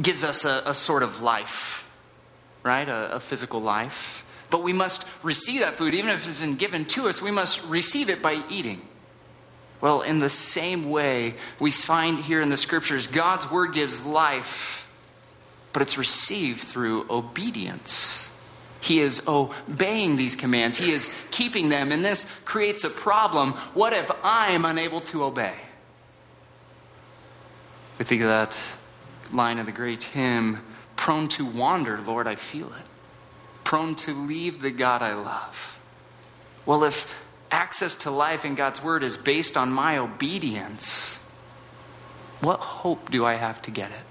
gives 0.01 0.23
us 0.23 0.45
a, 0.45 0.61
a 0.65 0.73
sort 0.73 1.03
of 1.03 1.21
life 1.21 1.77
right? 2.67 2.89
A, 2.89 3.15
a 3.15 3.19
physical 3.19 3.61
life. 3.61 4.25
But 4.49 4.61
we 4.61 4.73
must 4.73 5.07
receive 5.23 5.61
that 5.61 5.73
food, 5.73 5.93
even 5.93 6.09
if 6.09 6.27
it's 6.27 6.41
been 6.41 6.55
given 6.55 6.85
to 6.85 7.07
us, 7.07 7.21
we 7.21 7.31
must 7.31 7.65
receive 7.65 8.09
it 8.09 8.21
by 8.21 8.43
eating. 8.49 8.81
Well, 9.79 10.01
in 10.01 10.19
the 10.19 10.29
same 10.29 10.89
way, 10.89 11.35
we 11.59 11.71
find 11.71 12.19
here 12.19 12.41
in 12.41 12.49
the 12.49 12.57
scriptures, 12.57 13.07
God's 13.07 13.49
word 13.49 13.73
gives 13.73 14.05
life, 14.05 14.91
but 15.71 15.81
it's 15.81 15.97
received 15.97 16.61
through 16.61 17.05
obedience. 17.09 18.31
He 18.79 18.99
is 18.99 19.25
obeying 19.27 20.15
these 20.15 20.35
commands, 20.35 20.77
He 20.77 20.91
is 20.91 21.13
keeping 21.31 21.69
them, 21.69 21.91
and 21.91 22.03
this 22.03 22.25
creates 22.45 22.83
a 22.83 22.89
problem. 22.89 23.53
What 23.73 23.93
if 23.93 24.11
I 24.23 24.51
am 24.51 24.65
unable 24.65 25.01
to 25.01 25.23
obey? 25.23 25.53
We 27.97 28.05
think 28.05 28.21
of 28.21 28.27
that 28.27 28.77
line 29.31 29.59
of 29.59 29.65
the 29.65 29.71
great 29.71 30.03
hymn 30.03 30.61
Prone 30.97 31.27
to 31.29 31.45
wander, 31.45 31.97
Lord, 32.01 32.27
I 32.27 32.35
feel 32.35 32.67
it. 32.73 32.85
Prone 33.63 33.95
to 33.95 34.13
leave 34.13 34.61
the 34.61 34.71
God 34.71 35.01
I 35.01 35.13
love. 35.13 35.79
Well, 36.65 36.83
if 36.83 37.29
access 37.49 37.95
to 37.95 38.11
life 38.11 38.43
in 38.43 38.55
God's 38.55 38.83
Word 38.83 39.03
is 39.03 39.15
based 39.15 39.55
on 39.55 39.71
my 39.71 39.97
obedience, 39.97 41.23
what 42.41 42.59
hope 42.59 43.09
do 43.09 43.25
I 43.25 43.35
have 43.35 43.61
to 43.61 43.71
get 43.71 43.91
it? 43.91 44.03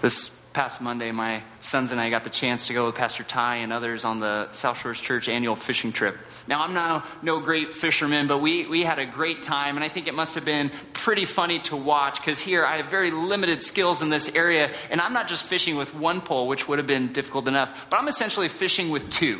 This 0.00 0.35
past 0.56 0.80
Monday, 0.80 1.12
my 1.12 1.42
sons 1.60 1.92
and 1.92 2.00
I 2.00 2.08
got 2.08 2.24
the 2.24 2.30
chance 2.30 2.68
to 2.68 2.72
go 2.72 2.86
with 2.86 2.94
Pastor 2.94 3.22
Ty 3.22 3.56
and 3.56 3.74
others 3.74 4.06
on 4.06 4.20
the 4.20 4.50
South 4.52 4.78
Shores 4.78 4.98
Church 4.98 5.28
annual 5.28 5.54
fishing 5.54 5.92
trip. 5.92 6.16
Now, 6.48 6.64
I'm 6.64 6.72
not 6.72 7.06
no 7.22 7.40
great 7.40 7.74
fisherman, 7.74 8.26
but 8.26 8.38
we, 8.38 8.64
we 8.64 8.82
had 8.82 8.98
a 8.98 9.04
great 9.04 9.42
time, 9.42 9.76
and 9.76 9.84
I 9.84 9.90
think 9.90 10.08
it 10.08 10.14
must 10.14 10.34
have 10.34 10.46
been 10.46 10.70
pretty 10.94 11.26
funny 11.26 11.58
to 11.64 11.76
watch 11.76 12.22
because 12.22 12.40
here 12.40 12.64
I 12.64 12.78
have 12.78 12.86
very 12.86 13.10
limited 13.10 13.62
skills 13.62 14.00
in 14.00 14.08
this 14.08 14.34
area, 14.34 14.70
and 14.90 14.98
I'm 14.98 15.12
not 15.12 15.28
just 15.28 15.44
fishing 15.44 15.76
with 15.76 15.94
one 15.94 16.22
pole, 16.22 16.48
which 16.48 16.66
would 16.66 16.78
have 16.78 16.86
been 16.86 17.12
difficult 17.12 17.48
enough, 17.48 17.90
but 17.90 18.00
I'm 18.00 18.08
essentially 18.08 18.48
fishing 18.48 18.88
with 18.88 19.10
two 19.10 19.38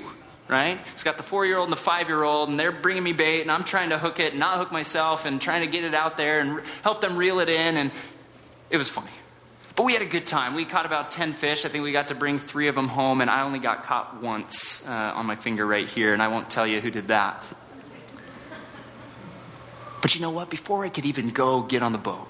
right? 0.49 0.79
It's 0.93 1.03
got 1.03 1.17
the 1.17 1.25
four 1.25 1.45
year 1.45 1.57
old 1.57 1.67
and 1.67 1.73
the 1.73 1.77
five 1.77 2.09
year 2.09 2.23
old, 2.23 2.51
and 2.51 2.61
they're 2.61 2.71
bringing 2.71 3.03
me 3.03 3.13
bait, 3.13 3.41
and 3.41 3.51
I'm 3.51 3.65
trying 3.65 3.89
to 3.89 3.99
hook 3.99 4.21
it, 4.21 4.31
and 4.31 4.39
not 4.39 4.59
hook 4.59 4.71
myself, 4.71 5.25
and 5.25 5.41
trying 5.41 5.63
to 5.63 5.67
get 5.67 5.83
it 5.83 5.93
out 5.93 6.17
there 6.17 6.39
and 6.39 6.61
help 6.83 7.01
them 7.01 7.17
reel 7.17 7.41
it 7.41 7.49
in, 7.49 7.77
and 7.77 7.91
it 8.71 8.77
was 8.77 8.89
funny. 8.89 9.11
But 9.77 9.83
we 9.83 9.93
had 9.93 10.01
a 10.01 10.07
good 10.07 10.27
time. 10.27 10.55
We 10.55 10.65
caught 10.65 10.87
about 10.87 11.11
10 11.11 11.35
fish. 11.35 11.67
I 11.67 11.69
think 11.69 11.85
we 11.85 11.93
got 11.93 12.09
to 12.09 12.15
bring 12.15 12.39
three 12.39 12.69
of 12.69 12.75
them 12.75 12.89
home, 12.89 13.21
and 13.21 13.29
I 13.29 13.43
only 13.43 13.59
got 13.59 13.85
caught 13.85 14.23
once 14.23 14.89
uh, 14.89 15.13
on 15.15 15.27
my 15.27 15.37
finger 15.37 15.67
right 15.67 15.87
here, 15.87 16.15
and 16.15 16.23
I 16.23 16.29
won't 16.29 16.51
tell 16.51 16.67
you 16.67 16.81
who 16.81 16.91
did 16.91 17.09
that. 17.09 17.45
But 20.01 20.15
you 20.15 20.23
know 20.23 20.31
what? 20.31 20.49
Before 20.49 20.85
I 20.85 20.89
could 20.89 21.05
even 21.05 21.29
go 21.29 21.61
get 21.61 21.83
on 21.83 21.93
the 21.93 21.99
boat, 21.99 22.27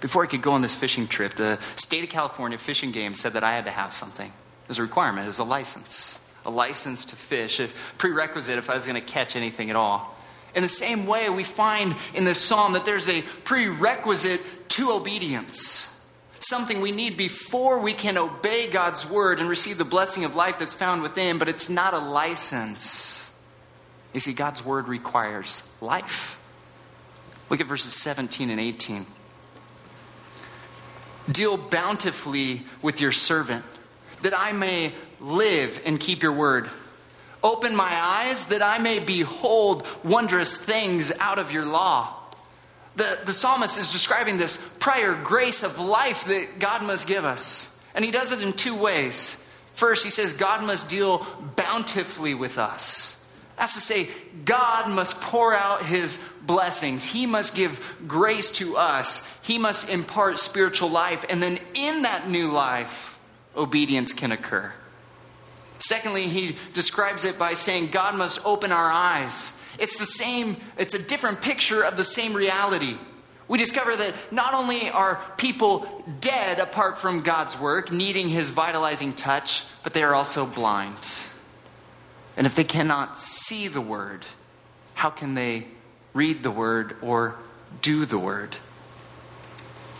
before 0.00 0.24
I 0.24 0.26
could 0.26 0.42
go 0.42 0.52
on 0.52 0.62
this 0.62 0.74
fishing 0.74 1.06
trip, 1.06 1.34
the 1.34 1.60
state 1.76 2.02
of 2.02 2.10
California 2.10 2.58
Fish 2.58 2.82
and 2.82 2.92
Game 2.92 3.14
said 3.14 3.34
that 3.34 3.44
I 3.44 3.52
had 3.52 3.66
to 3.66 3.70
have 3.70 3.92
something. 3.92 4.26
It 4.26 4.68
was 4.68 4.78
a 4.80 4.82
requirement, 4.82 5.24
it 5.24 5.28
was 5.28 5.38
a 5.38 5.44
license. 5.44 6.24
A 6.46 6.50
license 6.50 7.04
to 7.06 7.16
fish, 7.16 7.60
a 7.60 7.68
prerequisite 7.98 8.58
if 8.58 8.70
I 8.70 8.74
was 8.74 8.86
going 8.86 9.00
to 9.00 9.06
catch 9.06 9.36
anything 9.36 9.70
at 9.70 9.76
all. 9.76 10.16
In 10.54 10.62
the 10.62 10.68
same 10.68 11.06
way, 11.06 11.28
we 11.28 11.44
find 11.44 11.94
in 12.14 12.24
this 12.24 12.40
psalm 12.40 12.72
that 12.72 12.84
there's 12.84 13.08
a 13.08 13.22
prerequisite 13.44 14.40
to 14.70 14.92
obedience 14.92 15.94
something 16.40 16.80
we 16.80 16.92
need 16.92 17.16
before 17.16 17.80
we 17.80 17.92
can 17.92 18.16
obey 18.18 18.68
God's 18.68 19.08
word 19.08 19.40
and 19.40 19.48
receive 19.48 19.78
the 19.78 19.84
blessing 19.84 20.24
of 20.24 20.34
life 20.34 20.58
that's 20.58 20.74
found 20.74 21.02
within, 21.02 21.38
but 21.38 21.48
it's 21.48 21.68
not 21.68 21.94
a 21.94 21.98
license. 21.98 23.34
You 24.12 24.20
see, 24.20 24.32
God's 24.32 24.64
word 24.64 24.88
requires 24.88 25.76
life. 25.80 26.40
Look 27.50 27.60
at 27.60 27.66
verses 27.66 27.92
17 27.92 28.50
and 28.50 28.60
18. 28.60 29.06
Deal 31.30 31.56
bountifully 31.56 32.62
with 32.80 33.00
your 33.00 33.12
servant, 33.12 33.64
that 34.22 34.38
I 34.38 34.52
may 34.52 34.94
live 35.20 35.80
and 35.84 36.00
keep 36.00 36.22
your 36.22 36.32
word. 36.32 36.68
Open 37.42 37.76
my 37.76 37.94
eyes 37.94 38.46
that 38.46 38.62
I 38.62 38.78
may 38.78 38.98
behold 38.98 39.86
wondrous 40.02 40.56
things 40.56 41.12
out 41.20 41.38
of 41.38 41.52
your 41.52 41.64
law. 41.64 42.17
The, 42.98 43.20
the 43.24 43.32
psalmist 43.32 43.78
is 43.78 43.92
describing 43.92 44.38
this 44.38 44.56
prior 44.80 45.14
grace 45.14 45.62
of 45.62 45.78
life 45.78 46.24
that 46.24 46.58
God 46.58 46.82
must 46.82 47.06
give 47.06 47.24
us. 47.24 47.80
And 47.94 48.04
he 48.04 48.10
does 48.10 48.32
it 48.32 48.42
in 48.42 48.52
two 48.52 48.74
ways. 48.74 49.44
First, 49.72 50.02
he 50.02 50.10
says 50.10 50.32
God 50.32 50.64
must 50.64 50.90
deal 50.90 51.24
bountifully 51.54 52.34
with 52.34 52.58
us. 52.58 53.14
That's 53.56 53.74
to 53.74 53.80
say, 53.80 54.08
God 54.44 54.90
must 54.90 55.20
pour 55.20 55.54
out 55.54 55.86
his 55.86 56.18
blessings. 56.42 57.04
He 57.04 57.24
must 57.24 57.54
give 57.54 58.02
grace 58.08 58.50
to 58.52 58.76
us. 58.76 59.40
He 59.44 59.58
must 59.58 59.88
impart 59.88 60.40
spiritual 60.40 60.90
life. 60.90 61.24
And 61.28 61.40
then 61.40 61.60
in 61.74 62.02
that 62.02 62.28
new 62.28 62.50
life, 62.50 63.16
obedience 63.56 64.12
can 64.12 64.32
occur. 64.32 64.72
Secondly, 65.78 66.26
he 66.26 66.56
describes 66.74 67.24
it 67.24 67.38
by 67.38 67.52
saying 67.52 67.88
God 67.92 68.16
must 68.16 68.44
open 68.44 68.72
our 68.72 68.90
eyes 68.90 69.57
it's 69.78 69.98
the 69.98 70.04
same, 70.04 70.56
it's 70.76 70.94
a 70.94 71.02
different 71.02 71.40
picture 71.40 71.82
of 71.82 71.96
the 71.96 72.04
same 72.04 72.34
reality. 72.34 72.96
We 73.46 73.56
discover 73.56 73.96
that 73.96 74.14
not 74.30 74.52
only 74.52 74.90
are 74.90 75.20
people 75.38 76.04
dead 76.20 76.58
apart 76.58 76.98
from 76.98 77.22
God's 77.22 77.58
work, 77.58 77.90
needing 77.90 78.28
his 78.28 78.50
vitalizing 78.50 79.14
touch, 79.14 79.64
but 79.82 79.94
they 79.94 80.02
are 80.02 80.14
also 80.14 80.44
blind. 80.44 81.26
And 82.36 82.46
if 82.46 82.54
they 82.54 82.64
cannot 82.64 83.16
see 83.16 83.68
the 83.68 83.80
word, 83.80 84.26
how 84.94 85.10
can 85.10 85.34
they 85.34 85.66
read 86.12 86.42
the 86.42 86.50
word 86.50 86.96
or 87.00 87.36
do 87.80 88.04
the 88.04 88.18
word? 88.18 88.56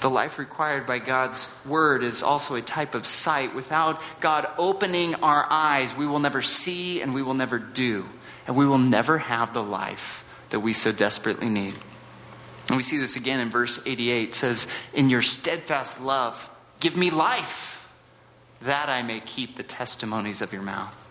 The 0.01 0.11
life 0.11 0.39
required 0.39 0.87
by 0.87 0.99
God's 0.99 1.49
word 1.67 2.05
is 2.05 2.23
also 2.23 2.55
a 2.55 2.63
type 2.63 2.95
of 2.95 3.07
sight. 3.07 3.55
Without 3.55 4.01
God 4.21 4.47
opening 4.59 5.17
our 5.17 5.45
eyes, 5.49 5.97
we 5.97 6.07
will 6.07 6.21
never 6.21 6.43
see 6.43 7.01
and 7.01 7.15
we 7.15 7.23
will 7.23 7.35
never 7.35 7.59
do 7.59 8.07
and 8.49 8.57
we 8.57 8.67
will 8.67 8.79
never 8.79 9.19
have 9.19 9.53
the 9.53 9.63
life 9.63 10.25
that 10.49 10.61
we 10.61 10.73
so 10.73 10.91
desperately 10.91 11.51
need. 11.51 11.75
And 12.69 12.77
we 12.79 12.83
see 12.83 12.97
this 12.97 13.15
again 13.15 13.41
in 13.41 13.51
verse 13.51 13.79
88. 13.85 14.31
It 14.31 14.35
says, 14.35 14.67
In 14.95 15.11
your 15.11 15.21
steadfast 15.21 16.01
love, 16.01 16.51
give 16.81 16.97
me 16.97 17.11
life, 17.11 17.93
that 18.63 18.89
I 18.89 19.03
may 19.03 19.21
keep 19.21 19.57
the 19.57 19.63
testimonies 19.63 20.41
of 20.41 20.55
your 20.55 20.63
mouth. 20.63 21.05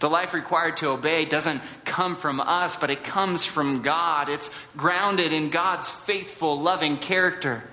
The 0.00 0.10
life 0.10 0.34
required 0.34 0.76
to 0.78 0.90
obey 0.90 1.24
doesn't 1.24 1.62
come 1.86 2.14
from 2.14 2.38
us, 2.38 2.76
but 2.76 2.90
it 2.90 3.02
comes 3.02 3.46
from 3.46 3.80
God. 3.80 4.28
It's 4.28 4.54
grounded 4.76 5.32
in 5.32 5.48
God's 5.48 5.90
faithful, 5.90 6.60
loving 6.60 6.98
character. 6.98 7.64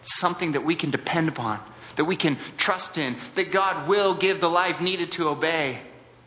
It's 0.00 0.18
something 0.18 0.52
that 0.52 0.64
we 0.64 0.74
can 0.74 0.90
depend 0.90 1.28
upon, 1.28 1.60
that 1.94 2.04
we 2.04 2.16
can 2.16 2.36
trust 2.58 2.98
in, 2.98 3.14
that 3.36 3.52
God 3.52 3.88
will 3.88 4.14
give 4.14 4.40
the 4.40 4.50
life 4.50 4.80
needed 4.80 5.12
to 5.12 5.28
obey. 5.28 5.80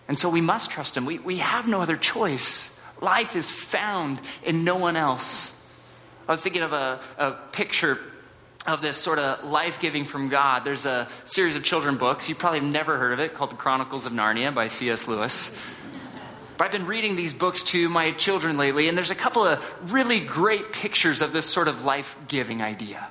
And 0.08 0.18
so 0.18 0.30
we 0.30 0.42
must 0.42 0.72
trust 0.72 0.98
Him. 0.98 1.06
We, 1.06 1.20
we 1.20 1.38
have 1.38 1.68
no 1.68 1.82
other 1.82 1.98
choice. 1.98 2.80
Life 3.02 3.36
is 3.36 3.52
found 3.52 4.22
in 4.44 4.64
no 4.64 4.78
one 4.78 4.96
else. 4.96 5.52
I 6.28 6.32
was 6.32 6.42
thinking 6.42 6.62
of 6.62 6.74
a, 6.74 7.00
a 7.18 7.32
picture 7.52 8.00
of 8.68 8.82
this 8.82 8.98
sort 8.98 9.20
of 9.20 9.44
life 9.44 9.80
giving 9.80 10.06
from 10.06 10.30
God. 10.30 10.64
There's 10.64 10.86
a 10.86 11.08
series 11.24 11.56
of 11.56 11.64
children 11.64 11.98
books. 11.98 12.30
You 12.30 12.36
probably 12.36 12.60
have 12.60 12.72
never 12.72 12.98
heard 12.98 13.14
of 13.14 13.20
it 13.20 13.34
called 13.34 13.52
The 13.52 13.56
Chronicles 13.56 14.06
of 14.06 14.14
Narnia 14.14 14.54
by 14.54 14.68
C.S. 14.68 15.08
Lewis. 15.08 15.52
But 16.58 16.66
I've 16.66 16.72
been 16.72 16.88
reading 16.88 17.16
these 17.16 17.34
books 17.34 17.64
to 17.64 17.90
my 17.90 18.12
children 18.12 18.58
lately, 18.58 18.88
and 18.88 18.98
there's 18.98 19.12
a 19.12 19.16
couple 19.16 19.44
of 19.44 19.94
really 19.94 20.20
great 20.20 20.72
pictures 20.72 21.22
of 21.22 21.34
this 21.34 21.46
sort 21.46 21.68
of 21.68 21.84
life 21.84 22.16
giving 22.28 22.62
idea. 22.62 23.08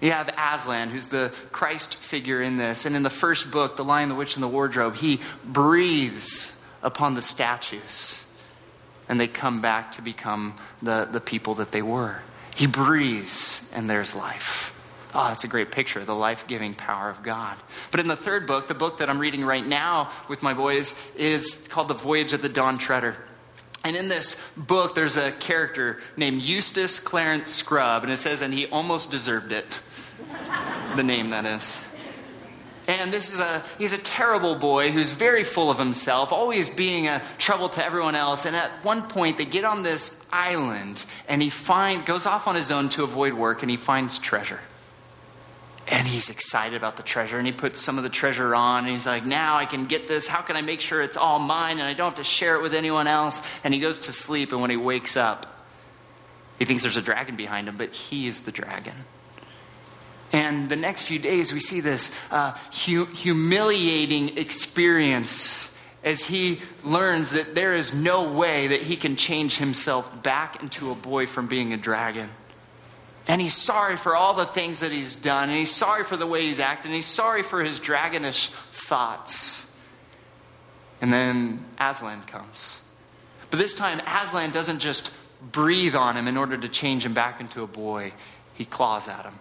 You 0.00 0.10
have 0.10 0.28
Aslan, 0.36 0.90
who's 0.90 1.06
the 1.06 1.32
Christ 1.52 1.96
figure 1.96 2.42
in 2.42 2.56
this. 2.56 2.84
And 2.84 2.94
in 2.94 3.02
the 3.02 3.10
first 3.10 3.50
book, 3.50 3.76
The 3.76 3.84
Lion, 3.84 4.08
the 4.08 4.14
Witch, 4.14 4.34
and 4.34 4.42
the 4.42 4.48
Wardrobe, 4.48 4.96
he 4.96 5.20
breathes 5.44 6.62
upon 6.82 7.14
the 7.14 7.22
statues, 7.22 8.26
and 9.08 9.18
they 9.18 9.28
come 9.28 9.60
back 9.60 9.92
to 9.92 10.02
become 10.02 10.56
the, 10.82 11.08
the 11.10 11.20
people 11.20 11.54
that 11.54 11.72
they 11.72 11.82
were. 11.82 12.20
He 12.54 12.66
breathes, 12.66 13.70
and 13.74 13.88
there's 13.88 14.14
life. 14.14 14.70
Oh, 15.14 15.28
that's 15.28 15.44
a 15.44 15.48
great 15.48 15.70
picture, 15.70 16.04
the 16.04 16.14
life 16.14 16.46
giving 16.48 16.74
power 16.74 17.08
of 17.08 17.22
God. 17.22 17.56
But 17.90 18.00
in 18.00 18.08
the 18.08 18.16
third 18.16 18.46
book, 18.46 18.66
the 18.66 18.74
book 18.74 18.98
that 18.98 19.08
I'm 19.08 19.20
reading 19.20 19.44
right 19.44 19.64
now 19.64 20.10
with 20.28 20.42
my 20.42 20.54
boys, 20.54 21.14
is 21.16 21.68
called 21.68 21.88
The 21.88 21.94
Voyage 21.94 22.32
of 22.32 22.42
the 22.42 22.48
Dawn 22.48 22.78
Treader. 22.78 23.16
And 23.84 23.96
in 23.96 24.08
this 24.08 24.52
book, 24.56 24.94
there's 24.94 25.18
a 25.18 25.30
character 25.32 25.98
named 26.16 26.42
Eustace 26.42 26.98
Clarence 26.98 27.50
Scrubb, 27.50 28.02
and 28.02 28.10
it 28.10 28.16
says, 28.16 28.40
and 28.40 28.52
he 28.52 28.66
almost 28.66 29.10
deserved 29.10 29.52
it. 29.52 29.66
the 30.96 31.02
name, 31.02 31.30
that 31.30 31.44
is. 31.44 31.90
And 32.86 33.12
this 33.12 33.32
is 33.32 33.40
a 33.40 33.62
he's 33.78 33.94
a 33.94 33.98
terrible 33.98 34.56
boy 34.56 34.90
who's 34.90 35.12
very 35.12 35.42
full 35.42 35.70
of 35.70 35.78
himself, 35.78 36.32
always 36.32 36.68
being 36.68 37.08
a 37.08 37.22
trouble 37.38 37.70
to 37.70 37.84
everyone 37.84 38.14
else. 38.14 38.44
And 38.44 38.54
at 38.54 38.70
one 38.84 39.08
point 39.08 39.38
they 39.38 39.46
get 39.46 39.64
on 39.64 39.82
this 39.82 40.28
island 40.30 41.04
and 41.26 41.40
he 41.40 41.48
find 41.48 42.04
goes 42.04 42.26
off 42.26 42.46
on 42.46 42.54
his 42.54 42.70
own 42.70 42.90
to 42.90 43.02
avoid 43.02 43.32
work 43.32 43.62
and 43.62 43.70
he 43.70 43.78
finds 43.78 44.18
treasure. 44.18 44.60
And 45.86 46.06
he's 46.06 46.30
excited 46.30 46.76
about 46.76 46.96
the 46.96 47.02
treasure 47.02 47.36
and 47.36 47.46
he 47.46 47.52
puts 47.52 47.80
some 47.80 47.98
of 47.98 48.04
the 48.04 48.10
treasure 48.10 48.54
on 48.54 48.84
and 48.84 48.88
he's 48.88 49.06
like, 49.06 49.26
"Now 49.26 49.56
I 49.56 49.66
can 49.66 49.84
get 49.84 50.08
this. 50.08 50.26
How 50.26 50.40
can 50.40 50.56
I 50.56 50.62
make 50.62 50.80
sure 50.80 51.02
it's 51.02 51.16
all 51.16 51.38
mine 51.38 51.78
and 51.78 51.82
I 51.86 51.92
don't 51.92 52.06
have 52.06 52.14
to 52.14 52.24
share 52.24 52.56
it 52.56 52.62
with 52.62 52.72
anyone 52.72 53.06
else?" 53.06 53.42
And 53.62 53.74
he 53.74 53.80
goes 53.80 53.98
to 54.00 54.12
sleep 54.12 54.52
and 54.52 54.62
when 54.62 54.70
he 54.70 54.78
wakes 54.78 55.16
up, 55.16 55.66
he 56.58 56.64
thinks 56.64 56.82
there's 56.82 56.96
a 56.96 57.02
dragon 57.02 57.36
behind 57.36 57.68
him, 57.68 57.76
but 57.76 57.92
he 57.92 58.26
is 58.26 58.42
the 58.42 58.52
dragon. 58.52 58.94
And 60.32 60.68
the 60.68 60.76
next 60.76 61.06
few 61.06 61.18
days, 61.18 61.52
we 61.52 61.60
see 61.60 61.80
this 61.80 62.16
uh, 62.30 62.56
hu- 62.86 63.04
humiliating 63.06 64.36
experience 64.38 65.76
as 66.02 66.26
he 66.26 66.60
learns 66.82 67.30
that 67.30 67.54
there 67.54 67.74
is 67.74 67.94
no 67.94 68.30
way 68.30 68.66
that 68.68 68.82
he 68.82 68.96
can 68.96 69.16
change 69.16 69.58
himself 69.58 70.22
back 70.22 70.62
into 70.62 70.90
a 70.90 70.94
boy 70.94 71.26
from 71.26 71.46
being 71.46 71.72
a 71.72 71.76
dragon. 71.76 72.30
And 73.26 73.40
he's 73.40 73.56
sorry 73.56 73.96
for 73.96 74.14
all 74.14 74.34
the 74.34 74.44
things 74.44 74.80
that 74.80 74.92
he's 74.92 75.16
done, 75.16 75.48
and 75.48 75.58
he's 75.58 75.74
sorry 75.74 76.04
for 76.04 76.16
the 76.16 76.26
way 76.26 76.42
he's 76.42 76.60
acted, 76.60 76.86
and 76.86 76.94
he's 76.94 77.06
sorry 77.06 77.42
for 77.42 77.64
his 77.64 77.80
dragonish 77.80 78.48
thoughts. 78.48 79.74
And 81.00 81.12
then 81.12 81.64
Aslan 81.78 82.22
comes. 82.22 82.82
But 83.50 83.58
this 83.58 83.74
time, 83.74 84.00
Aslan 84.06 84.50
doesn't 84.50 84.80
just 84.80 85.12
breathe 85.40 85.94
on 85.94 86.16
him 86.16 86.28
in 86.28 86.36
order 86.36 86.56
to 86.56 86.68
change 86.68 87.04
him 87.06 87.14
back 87.14 87.40
into 87.40 87.62
a 87.62 87.66
boy, 87.66 88.12
he 88.54 88.64
claws 88.64 89.08
at 89.08 89.24
him 89.24 89.34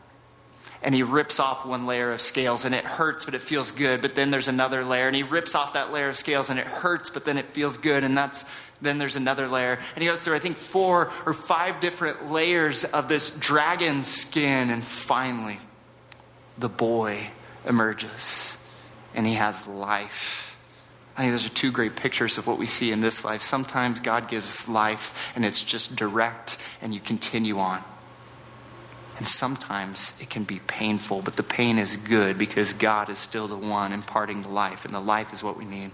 and 0.83 0.93
he 0.93 1.01
rips 1.01 1.39
off 1.39 1.65
one 1.65 1.85
layer 1.85 2.11
of 2.11 2.21
scales 2.21 2.65
and 2.65 2.75
it 2.75 2.83
hurts, 2.83 3.23
but 3.23 3.33
it 3.33 3.41
feels 3.41 3.71
good. 3.71 4.01
But 4.01 4.15
then 4.15 4.31
there's 4.31 4.49
another 4.49 4.83
layer 4.83 5.07
and 5.07 5.15
he 5.15 5.23
rips 5.23 5.55
off 5.55 5.73
that 5.73 5.93
layer 5.93 6.09
of 6.09 6.17
scales 6.17 6.49
and 6.49 6.59
it 6.59 6.67
hurts, 6.67 7.09
but 7.09 7.23
then 7.23 7.37
it 7.37 7.45
feels 7.45 7.77
good. 7.77 8.03
And 8.03 8.17
that's 8.17 8.43
then 8.81 8.97
there's 8.97 9.15
another 9.15 9.47
layer. 9.47 9.79
And 9.95 10.01
he 10.01 10.07
goes 10.07 10.21
through, 10.21 10.35
I 10.35 10.39
think, 10.39 10.57
four 10.57 11.11
or 11.25 11.33
five 11.33 11.79
different 11.79 12.31
layers 12.31 12.83
of 12.83 13.07
this 13.07 13.29
dragon 13.29 14.03
skin. 14.03 14.69
And 14.69 14.83
finally, 14.83 15.59
the 16.57 16.69
boy 16.69 17.29
emerges 17.67 18.57
and 19.15 19.25
he 19.25 19.35
has 19.35 19.67
life. 19.67 20.59
I 21.15 21.21
think 21.21 21.33
those 21.33 21.45
are 21.45 21.53
two 21.53 21.71
great 21.71 21.95
pictures 21.95 22.37
of 22.37 22.47
what 22.47 22.57
we 22.57 22.65
see 22.65 22.91
in 22.91 23.01
this 23.01 23.23
life. 23.23 23.41
Sometimes 23.41 23.99
God 23.99 24.27
gives 24.27 24.67
life 24.67 25.31
and 25.35 25.45
it's 25.45 25.61
just 25.61 25.95
direct 25.95 26.57
and 26.81 26.93
you 26.93 26.99
continue 26.99 27.59
on. 27.59 27.83
And 29.17 29.27
sometimes 29.27 30.19
it 30.19 30.29
can 30.29 30.43
be 30.43 30.59
painful, 30.65 31.21
but 31.21 31.35
the 31.35 31.43
pain 31.43 31.77
is 31.77 31.97
good 31.97 32.37
because 32.37 32.73
God 32.73 33.09
is 33.09 33.19
still 33.19 33.47
the 33.47 33.57
one 33.57 33.93
imparting 33.93 34.41
the 34.41 34.49
life, 34.49 34.85
and 34.85 34.93
the 34.93 34.99
life 34.99 35.31
is 35.31 35.43
what 35.43 35.55
we 35.55 35.65
need. 35.65 35.91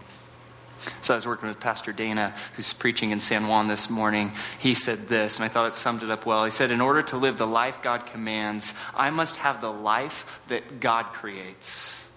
So 1.02 1.13
I 1.13 1.18
was 1.18 1.28
working 1.28 1.48
with 1.48 1.60
Pastor 1.60 1.92
Dana, 1.92 2.34
who's 2.56 2.74
preaching 2.74 3.12
in 3.12 3.20
San 3.20 3.48
Juan 3.48 3.68
this 3.68 3.89
morning. 3.89 4.32
He 4.60 4.74
said 4.74 5.00
this, 5.08 5.38
and 5.38 5.46
I 5.46 5.48
thought 5.48 5.68
it 5.68 5.74
summed 5.74 6.04
it 6.04 6.10
up 6.10 6.26
well. 6.26 6.46
He 6.46 6.52
said, 6.52 6.72
In 6.72 6.82
order 6.82 7.02
to 7.04 7.18
live 7.18 7.38
the 7.38 7.48
life 7.48 7.82
God 7.82 8.06
commands, 8.06 8.74
I 8.96 9.10
must 9.10 9.38
have 9.38 9.62
the 9.62 9.72
life 9.72 10.42
that 10.48 10.80
God 10.80 11.08
creates. 11.13 12.10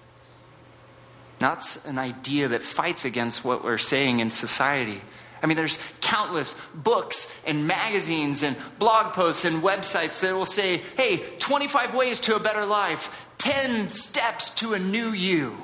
Now, 1.40 1.55
that's 1.55 1.87
an 1.87 1.98
idea 1.98 2.48
that 2.48 2.62
fights 2.62 3.05
against 3.05 3.44
what 3.44 3.64
we're 3.64 3.79
saying 3.79 4.20
in 4.20 4.31
society. 4.31 5.01
I 5.42 5.46
mean, 5.46 5.57
there's 5.57 5.77
countless 6.01 6.55
books 6.72 7.42
and 7.44 7.66
magazines 7.66 8.44
and 8.44 8.57
blog 8.79 9.12
posts 9.12 9.44
and 9.44 9.61
websites 9.61 10.20
that 10.20 10.35
will 10.35 10.46
say, 10.46 10.77
hey, 10.96 11.16
25 11.40 11.96
ways 11.96 12.20
to 12.20 12.37
a 12.37 12.40
better 12.40 12.64
life, 12.64 13.29
10 13.38 13.90
steps 13.90 14.55
to 14.57 14.75
a 14.75 14.79
new 14.79 15.11
you. 15.11 15.57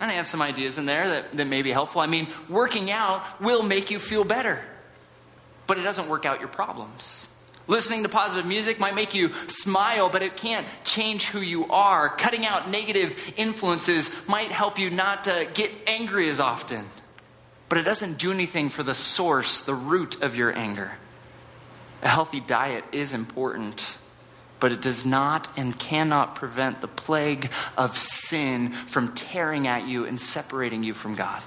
And 0.00 0.10
they 0.10 0.16
have 0.16 0.26
some 0.26 0.42
ideas 0.42 0.78
in 0.78 0.86
there 0.86 1.08
that, 1.08 1.36
that 1.36 1.46
may 1.46 1.62
be 1.62 1.72
helpful. 1.72 2.00
I 2.00 2.06
mean, 2.06 2.28
working 2.48 2.90
out 2.90 3.24
will 3.40 3.62
make 3.62 3.90
you 3.90 3.98
feel 3.98 4.24
better, 4.24 4.60
but 5.66 5.78
it 5.78 5.82
doesn't 5.82 6.08
work 6.08 6.26
out 6.26 6.40
your 6.40 6.48
problems. 6.48 7.28
Listening 7.68 8.04
to 8.04 8.08
positive 8.08 8.46
music 8.46 8.78
might 8.78 8.94
make 8.94 9.14
you 9.14 9.32
smile, 9.48 10.08
but 10.08 10.22
it 10.22 10.36
can't 10.36 10.66
change 10.84 11.26
who 11.26 11.40
you 11.40 11.66
are. 11.66 12.08
Cutting 12.08 12.46
out 12.46 12.70
negative 12.70 13.32
influences 13.36 14.28
might 14.28 14.52
help 14.52 14.78
you 14.78 14.90
not 14.90 15.24
to 15.24 15.48
get 15.52 15.72
angry 15.86 16.28
as 16.28 16.38
often. 16.38 16.84
But 17.68 17.78
it 17.78 17.82
doesn't 17.82 18.18
do 18.18 18.30
anything 18.30 18.68
for 18.68 18.84
the 18.84 18.94
source, 18.94 19.62
the 19.62 19.74
root 19.74 20.22
of 20.22 20.36
your 20.36 20.56
anger. 20.56 20.92
A 22.02 22.08
healthy 22.08 22.38
diet 22.38 22.84
is 22.92 23.12
important, 23.12 23.98
but 24.66 24.72
it 24.72 24.82
does 24.82 25.06
not 25.06 25.48
and 25.56 25.78
cannot 25.78 26.34
prevent 26.34 26.80
the 26.80 26.88
plague 26.88 27.52
of 27.76 27.96
sin 27.96 28.68
from 28.68 29.14
tearing 29.14 29.68
at 29.68 29.86
you 29.86 30.04
and 30.04 30.20
separating 30.20 30.82
you 30.82 30.92
from 30.92 31.14
God. 31.14 31.40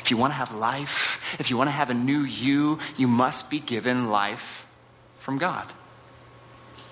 If 0.00 0.10
you 0.10 0.16
want 0.16 0.32
to 0.32 0.36
have 0.36 0.52
life, 0.52 1.36
if 1.38 1.50
you 1.50 1.56
want 1.56 1.68
to 1.68 1.72
have 1.72 1.90
a 1.90 1.94
new 1.94 2.22
you, 2.22 2.80
you 2.96 3.06
must 3.06 3.48
be 3.48 3.60
given 3.60 4.08
life 4.10 4.66
from 5.18 5.38
God. 5.38 5.68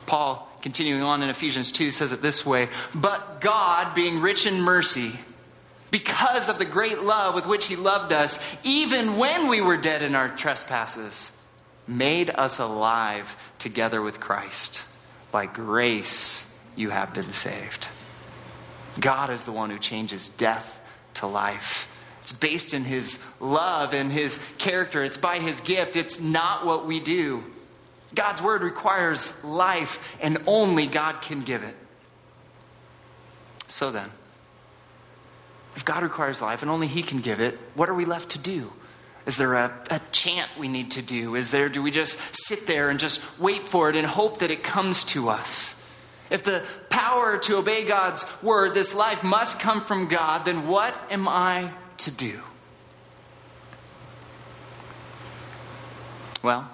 Paul, 0.06 0.48
continuing 0.62 1.02
on 1.02 1.20
in 1.20 1.30
Ephesians 1.30 1.72
2, 1.72 1.90
says 1.90 2.12
it 2.12 2.22
this 2.22 2.46
way 2.46 2.68
But 2.94 3.40
God, 3.40 3.96
being 3.96 4.20
rich 4.20 4.46
in 4.46 4.60
mercy, 4.60 5.14
because 5.90 6.48
of 6.48 6.60
the 6.60 6.64
great 6.64 7.02
love 7.02 7.34
with 7.34 7.48
which 7.48 7.66
he 7.66 7.74
loved 7.74 8.12
us, 8.12 8.38
even 8.62 9.16
when 9.16 9.48
we 9.48 9.60
were 9.60 9.76
dead 9.76 10.00
in 10.00 10.14
our 10.14 10.28
trespasses, 10.28 11.36
made 11.88 12.30
us 12.30 12.60
alive 12.60 13.34
together 13.58 14.00
with 14.00 14.20
Christ. 14.20 14.84
By 15.32 15.46
grace, 15.46 16.56
you 16.76 16.90
have 16.90 17.12
been 17.12 17.30
saved. 17.30 17.88
God 19.00 19.30
is 19.30 19.42
the 19.42 19.52
one 19.52 19.70
who 19.70 19.78
changes 19.78 20.28
death 20.28 20.80
to 21.14 21.26
life. 21.26 21.88
It's 22.20 22.32
based 22.32 22.72
in 22.72 22.84
his 22.84 23.28
love 23.40 23.94
and 23.94 24.12
his 24.12 24.38
character. 24.58 25.02
It's 25.02 25.16
by 25.16 25.40
his 25.40 25.60
gift. 25.60 25.96
It's 25.96 26.20
not 26.20 26.64
what 26.64 26.86
we 26.86 27.00
do. 27.00 27.42
God's 28.14 28.42
word 28.42 28.62
requires 28.62 29.42
life, 29.44 30.16
and 30.20 30.38
only 30.46 30.86
God 30.86 31.22
can 31.22 31.40
give 31.40 31.62
it. 31.62 31.74
So 33.68 33.90
then, 33.90 34.10
if 35.74 35.84
God 35.84 36.02
requires 36.02 36.42
life 36.42 36.62
and 36.62 36.70
only 36.70 36.86
He 36.86 37.02
can 37.02 37.18
give 37.18 37.40
it, 37.40 37.58
what 37.74 37.88
are 37.88 37.94
we 37.94 38.04
left 38.04 38.30
to 38.30 38.38
do? 38.38 38.72
Is 39.26 39.36
there 39.36 39.54
a, 39.54 39.72
a 39.90 40.00
chant 40.10 40.50
we 40.58 40.68
need 40.68 40.92
to 40.92 41.02
do? 41.02 41.36
Is 41.36 41.50
there, 41.50 41.68
do 41.68 41.82
we 41.82 41.90
just 41.90 42.18
sit 42.34 42.66
there 42.66 42.90
and 42.90 42.98
just 42.98 43.20
wait 43.38 43.64
for 43.64 43.88
it 43.88 43.96
and 43.96 44.06
hope 44.06 44.38
that 44.38 44.50
it 44.50 44.64
comes 44.64 45.04
to 45.04 45.28
us? 45.28 45.78
If 46.28 46.42
the 46.42 46.64
power 46.88 47.36
to 47.38 47.58
obey 47.58 47.84
God's 47.84 48.24
word, 48.42 48.74
this 48.74 48.94
life 48.94 49.22
must 49.22 49.60
come 49.60 49.80
from 49.80 50.08
God, 50.08 50.44
then 50.44 50.66
what 50.66 50.98
am 51.10 51.28
I 51.28 51.70
to 51.98 52.10
do? 52.10 52.40
Well, 56.42 56.68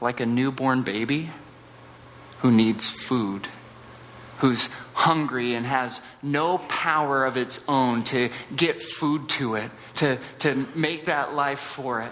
like 0.00 0.20
a 0.20 0.26
newborn 0.26 0.82
baby 0.82 1.30
who 2.38 2.50
needs 2.50 2.90
food 2.90 3.48
who's 4.42 4.66
hungry 4.94 5.54
and 5.54 5.64
has 5.64 6.00
no 6.20 6.58
power 6.58 7.24
of 7.24 7.36
its 7.36 7.60
own 7.68 8.02
to 8.02 8.28
get 8.56 8.82
food 8.82 9.28
to 9.28 9.54
it, 9.54 9.70
to, 9.94 10.18
to 10.40 10.66
make 10.74 11.04
that 11.04 11.32
life 11.32 11.60
for 11.60 12.02
it. 12.02 12.10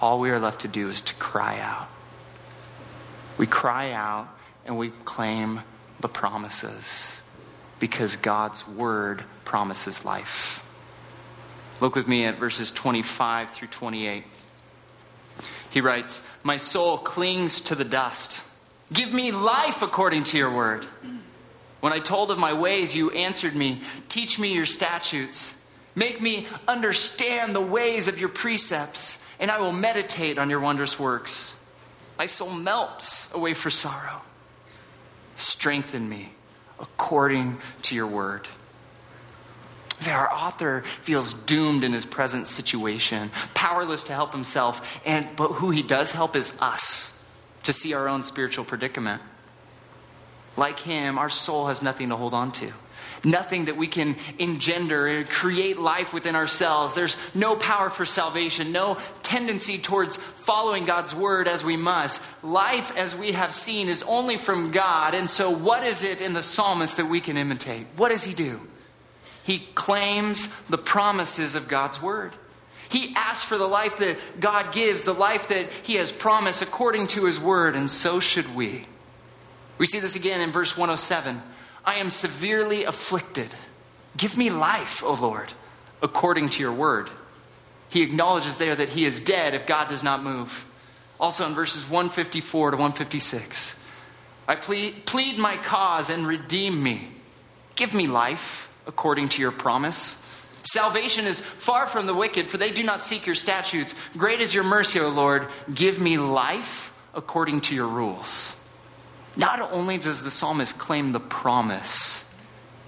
All 0.00 0.18
we 0.18 0.30
are 0.30 0.40
left 0.40 0.62
to 0.62 0.68
do 0.68 0.88
is 0.88 1.00
to 1.02 1.14
cry 1.14 1.60
out. 1.60 1.88
We 3.38 3.46
cry 3.46 3.92
out 3.92 4.28
and 4.66 4.76
we 4.76 4.90
claim 5.04 5.60
the 6.00 6.08
promises 6.08 7.22
because 7.78 8.16
God's 8.16 8.66
word 8.66 9.22
promises 9.44 10.04
life. 10.04 10.68
Look 11.80 11.94
with 11.94 12.08
me 12.08 12.24
at 12.24 12.40
verses 12.40 12.72
25 12.72 13.50
through 13.50 13.68
28. 13.68 14.24
He 15.70 15.80
writes, 15.80 16.28
My 16.42 16.56
soul 16.56 16.98
clings 16.98 17.60
to 17.60 17.76
the 17.76 17.84
dust. 17.84 18.42
Give 18.94 19.12
me 19.12 19.32
life 19.32 19.82
according 19.82 20.24
to 20.24 20.38
your 20.38 20.50
word. 20.54 20.86
When 21.80 21.92
I 21.92 21.98
told 21.98 22.30
of 22.30 22.38
my 22.38 22.52
ways, 22.52 22.96
you 22.96 23.10
answered 23.10 23.54
me. 23.54 23.82
Teach 24.08 24.38
me 24.38 24.54
your 24.54 24.64
statutes. 24.64 25.54
Make 25.96 26.20
me 26.20 26.46
understand 26.66 27.54
the 27.54 27.60
ways 27.60 28.08
of 28.08 28.18
your 28.18 28.28
precepts, 28.28 29.22
and 29.38 29.50
I 29.50 29.60
will 29.60 29.72
meditate 29.72 30.38
on 30.38 30.48
your 30.48 30.60
wondrous 30.60 30.98
works. 30.98 31.58
My 32.16 32.26
soul 32.26 32.52
melts 32.52 33.34
away 33.34 33.52
for 33.52 33.68
sorrow. 33.68 34.22
Strengthen 35.34 36.08
me 36.08 36.32
according 36.78 37.58
to 37.82 37.96
your 37.96 38.06
word. 38.06 38.46
Our 40.08 40.32
author 40.32 40.82
feels 40.82 41.32
doomed 41.32 41.82
in 41.82 41.92
his 41.92 42.06
present 42.06 42.46
situation, 42.46 43.30
powerless 43.54 44.04
to 44.04 44.12
help 44.12 44.32
himself, 44.32 45.00
and 45.04 45.26
but 45.36 45.48
who 45.48 45.70
he 45.70 45.82
does 45.82 46.12
help 46.12 46.36
is 46.36 46.60
us 46.62 47.13
to 47.64 47.72
see 47.72 47.94
our 47.94 48.08
own 48.08 48.22
spiritual 48.22 48.64
predicament. 48.64 49.20
Like 50.56 50.80
him, 50.80 51.18
our 51.18 51.28
soul 51.28 51.66
has 51.66 51.82
nothing 51.82 52.10
to 52.10 52.16
hold 52.16 52.32
on 52.32 52.52
to. 52.52 52.72
Nothing 53.24 53.64
that 53.64 53.76
we 53.76 53.86
can 53.86 54.16
engender 54.38 55.06
and 55.06 55.28
create 55.28 55.78
life 55.78 56.12
within 56.12 56.36
ourselves. 56.36 56.94
There's 56.94 57.16
no 57.34 57.56
power 57.56 57.90
for 57.90 58.04
salvation, 58.04 58.70
no 58.70 58.98
tendency 59.22 59.78
towards 59.78 60.16
following 60.16 60.84
God's 60.84 61.14
word 61.14 61.48
as 61.48 61.64
we 61.64 61.76
must. 61.76 62.44
Life, 62.44 62.94
as 62.96 63.16
we 63.16 63.32
have 63.32 63.54
seen, 63.54 63.88
is 63.88 64.02
only 64.02 64.36
from 64.36 64.70
God. 64.70 65.14
And 65.14 65.28
so, 65.28 65.50
what 65.50 65.84
is 65.84 66.02
it 66.02 66.20
in 66.20 66.34
the 66.34 66.42
psalmist 66.42 66.98
that 66.98 67.06
we 67.06 67.20
can 67.20 67.36
imitate? 67.38 67.86
What 67.96 68.10
does 68.10 68.24
he 68.24 68.34
do? 68.34 68.60
He 69.42 69.58
claims 69.74 70.64
the 70.66 70.78
promises 70.78 71.54
of 71.54 71.66
God's 71.66 72.00
word. 72.00 72.32
He 72.88 73.14
asks 73.16 73.46
for 73.46 73.58
the 73.58 73.66
life 73.66 73.98
that 73.98 74.18
God 74.40 74.72
gives, 74.72 75.02
the 75.02 75.12
life 75.14 75.48
that 75.48 75.70
He 75.70 75.94
has 75.94 76.12
promised 76.12 76.62
according 76.62 77.08
to 77.08 77.24
His 77.24 77.40
word, 77.40 77.76
and 77.76 77.90
so 77.90 78.20
should 78.20 78.54
we. 78.54 78.86
We 79.78 79.86
see 79.86 80.00
this 80.00 80.16
again 80.16 80.40
in 80.40 80.50
verse 80.50 80.76
107. 80.76 81.42
I 81.84 81.96
am 81.96 82.10
severely 82.10 82.84
afflicted. 82.84 83.48
Give 84.16 84.36
me 84.36 84.50
life, 84.50 85.02
O 85.02 85.14
Lord, 85.14 85.52
according 86.02 86.50
to 86.50 86.62
your 86.62 86.72
word. 86.72 87.10
He 87.88 88.02
acknowledges 88.02 88.58
there 88.58 88.74
that 88.74 88.90
he 88.90 89.04
is 89.04 89.20
dead 89.20 89.54
if 89.54 89.66
God 89.66 89.88
does 89.88 90.02
not 90.02 90.22
move. 90.22 90.64
Also 91.20 91.46
in 91.46 91.54
verses 91.54 91.88
154 91.88 92.72
to 92.72 92.76
156. 92.76 93.80
I 94.46 94.56
plead, 94.56 95.06
plead 95.06 95.38
my 95.38 95.56
cause 95.56 96.10
and 96.10 96.26
redeem 96.26 96.82
me. 96.82 97.08
Give 97.76 97.94
me 97.94 98.06
life 98.06 98.76
according 98.86 99.30
to 99.30 99.42
your 99.42 99.52
promise. 99.52 100.20
Salvation 100.64 101.26
is 101.26 101.40
far 101.40 101.86
from 101.86 102.06
the 102.06 102.14
wicked, 102.14 102.48
for 102.48 102.56
they 102.56 102.70
do 102.70 102.82
not 102.82 103.04
seek 103.04 103.26
your 103.26 103.34
statutes. 103.34 103.94
Great 104.16 104.40
is 104.40 104.54
your 104.54 104.64
mercy, 104.64 104.98
O 104.98 105.08
Lord. 105.08 105.48
Give 105.72 106.00
me 106.00 106.16
life 106.16 106.96
according 107.14 107.60
to 107.62 107.74
your 107.74 107.86
rules. 107.86 108.60
Not 109.36 109.60
only 109.72 109.98
does 109.98 110.22
the 110.22 110.30
psalmist 110.30 110.78
claim 110.78 111.12
the 111.12 111.20
promise, 111.20 112.34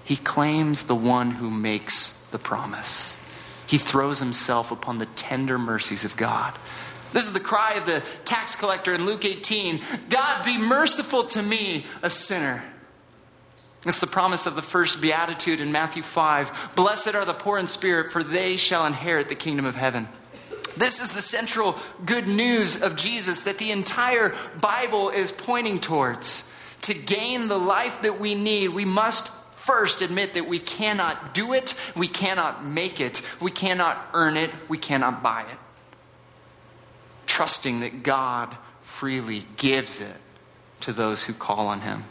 he 0.03 0.15
claims 0.15 0.83
the 0.83 0.95
one 0.95 1.31
who 1.31 1.49
makes 1.51 2.13
the 2.31 2.39
promise. 2.39 3.19
He 3.67 3.77
throws 3.77 4.19
himself 4.19 4.71
upon 4.71 4.97
the 4.97 5.05
tender 5.07 5.59
mercies 5.59 6.05
of 6.05 6.15
God. 6.17 6.57
This 7.11 7.25
is 7.25 7.33
the 7.33 7.39
cry 7.39 7.73
of 7.73 7.85
the 7.85 8.01
tax 8.25 8.55
collector 8.55 8.93
in 8.93 9.05
Luke 9.05 9.25
18 9.25 9.81
God, 10.09 10.43
be 10.43 10.57
merciful 10.57 11.23
to 11.25 11.41
me, 11.41 11.85
a 12.01 12.09
sinner. 12.09 12.63
It's 13.85 13.99
the 13.99 14.07
promise 14.07 14.45
of 14.45 14.55
the 14.55 14.61
first 14.61 15.01
beatitude 15.01 15.61
in 15.61 15.71
Matthew 15.71 16.03
5 16.03 16.73
Blessed 16.75 17.15
are 17.15 17.25
the 17.25 17.33
poor 17.33 17.57
in 17.57 17.67
spirit, 17.67 18.11
for 18.11 18.23
they 18.23 18.57
shall 18.57 18.85
inherit 18.85 19.29
the 19.29 19.35
kingdom 19.35 19.65
of 19.65 19.75
heaven. 19.75 20.07
This 20.75 21.01
is 21.01 21.09
the 21.09 21.21
central 21.21 21.75
good 22.05 22.27
news 22.27 22.81
of 22.81 22.95
Jesus 22.95 23.41
that 23.41 23.57
the 23.57 23.71
entire 23.71 24.35
Bible 24.61 25.09
is 25.09 25.31
pointing 25.31 25.79
towards. 25.79 26.53
To 26.83 26.93
gain 26.93 27.47
the 27.47 27.57
life 27.57 28.03
that 28.03 28.19
we 28.19 28.35
need, 28.35 28.69
we 28.69 28.85
must 28.85 29.29
first 29.53 30.01
admit 30.01 30.35
that 30.35 30.47
we 30.47 30.59
cannot 30.59 31.33
do 31.33 31.53
it, 31.53 31.73
we 31.95 32.07
cannot 32.07 32.63
make 32.63 33.01
it, 33.01 33.21
we 33.41 33.51
cannot 33.51 33.97
earn 34.13 34.37
it, 34.37 34.51
we 34.69 34.77
cannot 34.77 35.23
buy 35.23 35.41
it. 35.41 35.57
Trusting 37.25 37.81
that 37.81 38.03
God 38.03 38.55
freely 38.81 39.45
gives 39.57 39.99
it 39.99 40.15
to 40.81 40.93
those 40.93 41.25
who 41.25 41.33
call 41.33 41.67
on 41.67 41.81
Him 41.81 42.05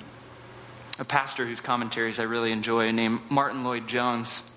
a 0.98 1.04
pastor 1.04 1.44
whose 1.44 1.61
commentaries 1.61 2.18
I 2.18 2.24
really 2.24 2.52
enjoy 2.52 2.90
named 2.90 3.20
Martyn 3.28 3.64
Lloyd-Jones. 3.64 4.50